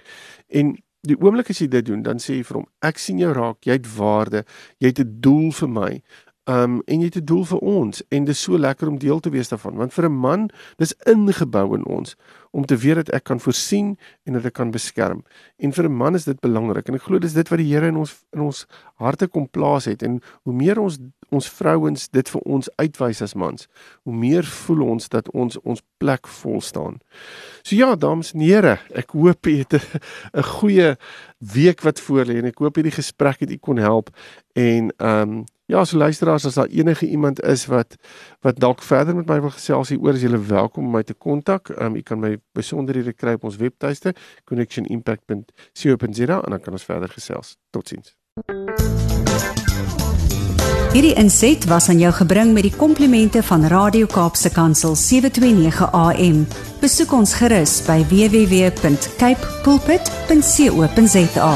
En 0.48 0.76
die 1.02 1.16
oomblik 1.20 1.50
as 1.50 1.58
jy 1.58 1.68
dit 1.68 1.84
doen, 1.84 2.02
dan 2.02 2.18
sê 2.18 2.34
jy 2.36 2.44
vir 2.44 2.56
hom, 2.56 2.66
"Ek 2.82 2.98
sien 2.98 3.18
jou 3.18 3.32
raak. 3.32 3.64
Jy 3.64 3.72
het 3.72 3.96
waarde. 3.96 4.44
Jy 4.78 4.86
het 4.86 5.00
'n 5.00 5.20
doel 5.20 5.52
vir 5.52 5.68
my." 5.68 6.02
Um 6.48 6.80
en 6.86 7.00
jy 7.02 7.10
het 7.10 7.16
'n 7.20 7.24
doel 7.24 7.44
vir 7.44 7.58
ons 7.58 8.02
en 8.08 8.24
dit 8.24 8.34
is 8.34 8.42
so 8.42 8.58
lekker 8.58 8.88
om 8.88 8.98
deel 8.98 9.20
te 9.20 9.30
wees 9.30 9.48
daarvan 9.48 9.76
want 9.76 9.92
vir 9.92 10.04
'n 10.04 10.12
man 10.12 10.50
dis 10.76 10.94
ingebou 11.04 11.74
in 11.74 11.84
ons 11.86 12.16
om 12.50 12.64
te 12.64 12.76
weet 12.76 12.94
dat 12.94 13.10
ek 13.10 13.24
kan 13.24 13.40
voorsien 13.40 13.98
en 14.24 14.32
dat 14.32 14.44
ek 14.44 14.52
kan 14.52 14.70
beskerm. 14.70 15.24
En 15.56 15.72
vir 15.72 15.84
'n 15.84 15.96
man 15.96 16.14
is 16.14 16.24
dit 16.24 16.40
belangrik 16.40 16.88
en 16.88 16.94
ek 16.94 17.02
glo 17.02 17.18
dis 17.18 17.32
dit 17.32 17.48
wat 17.48 17.58
die 17.58 17.74
Here 17.74 17.86
in 17.86 17.96
ons 17.96 18.24
in 18.32 18.40
ons 18.40 18.66
harte 18.94 19.26
kom 19.26 19.48
plaas 19.48 19.84
het 19.84 20.02
en 20.02 20.22
hoe 20.42 20.54
meer 20.54 20.80
ons 20.80 20.98
ons 21.28 21.48
vrouens 21.48 22.08
dit 22.08 22.28
vir 22.28 22.40
ons 22.40 22.70
uitwys 22.76 23.22
as 23.22 23.34
mans, 23.34 23.68
hoe 24.02 24.14
meer 24.14 24.44
voel 24.44 24.82
ons 24.82 25.08
dat 25.08 25.30
ons 25.30 25.58
ons 25.64 25.82
plek 25.98 26.26
vol 26.26 26.60
staan. 26.60 27.00
So 27.62 27.76
ja, 27.76 27.94
dames 27.96 28.32
en 28.32 28.40
here, 28.40 28.78
ek 28.94 29.10
hoop 29.10 29.46
jy 29.46 29.58
het 29.58 29.72
'n 30.32 30.42
goeie 30.42 30.96
week 31.38 31.80
wat 31.80 32.00
voor 32.00 32.24
lê 32.24 32.38
en 32.38 32.46
ek 32.46 32.58
hoop 32.58 32.74
hierdie 32.74 32.96
gesprek 32.96 33.40
het 33.40 33.50
u 33.50 33.56
kon 33.56 33.76
help 33.76 34.10
en 34.54 34.92
um 34.98 35.44
Ja, 35.68 35.84
so 35.84 35.96
luisteraars, 35.96 36.44
as 36.44 36.54
daar 36.54 36.66
enige 36.66 37.06
iemand 37.06 37.42
is 37.42 37.66
wat 37.66 37.96
wat 38.40 38.60
dalk 38.60 38.82
verder 38.82 39.14
met 39.16 39.26
my 39.26 39.40
wil 39.40 39.50
gesels 39.50 39.88
hieroor, 39.88 40.14
is 40.14 40.20
julle 40.24 40.40
welkom 40.40 40.84
om 40.84 40.90
my 40.96 41.02
te 41.02 41.14
kontak. 41.14 41.68
Um 41.76 41.94
u 41.94 42.00
kan 42.00 42.18
my 42.18 42.38
besonderhede 42.56 43.12
kry 43.12 43.32
op 43.36 43.44
ons 43.44 43.56
webtuiste 43.60 44.14
connectionimpact.co.za 44.44 46.40
en 46.40 46.50
dan 46.50 46.60
kan 46.60 46.72
ons 46.72 46.84
verder 46.84 47.08
gesels. 47.08 47.56
Totsiens. 47.70 48.16
Hierdie 50.92 51.14
inset 51.20 51.68
was 51.68 51.88
aan 51.92 52.00
jou 52.00 52.12
gebring 52.16 52.52
met 52.56 52.62
die 52.64 52.76
komplimente 52.76 53.42
van 53.42 53.66
Radio 53.68 54.06
Kaapse 54.06 54.48
Kansel 54.50 54.96
729 54.96 55.92
AM. 55.92 56.46
Besoek 56.80 57.12
ons 57.12 57.34
gerus 57.42 57.84
by 57.84 58.00
www.cape 58.08 59.60
pulpit.co.za. 59.68 61.52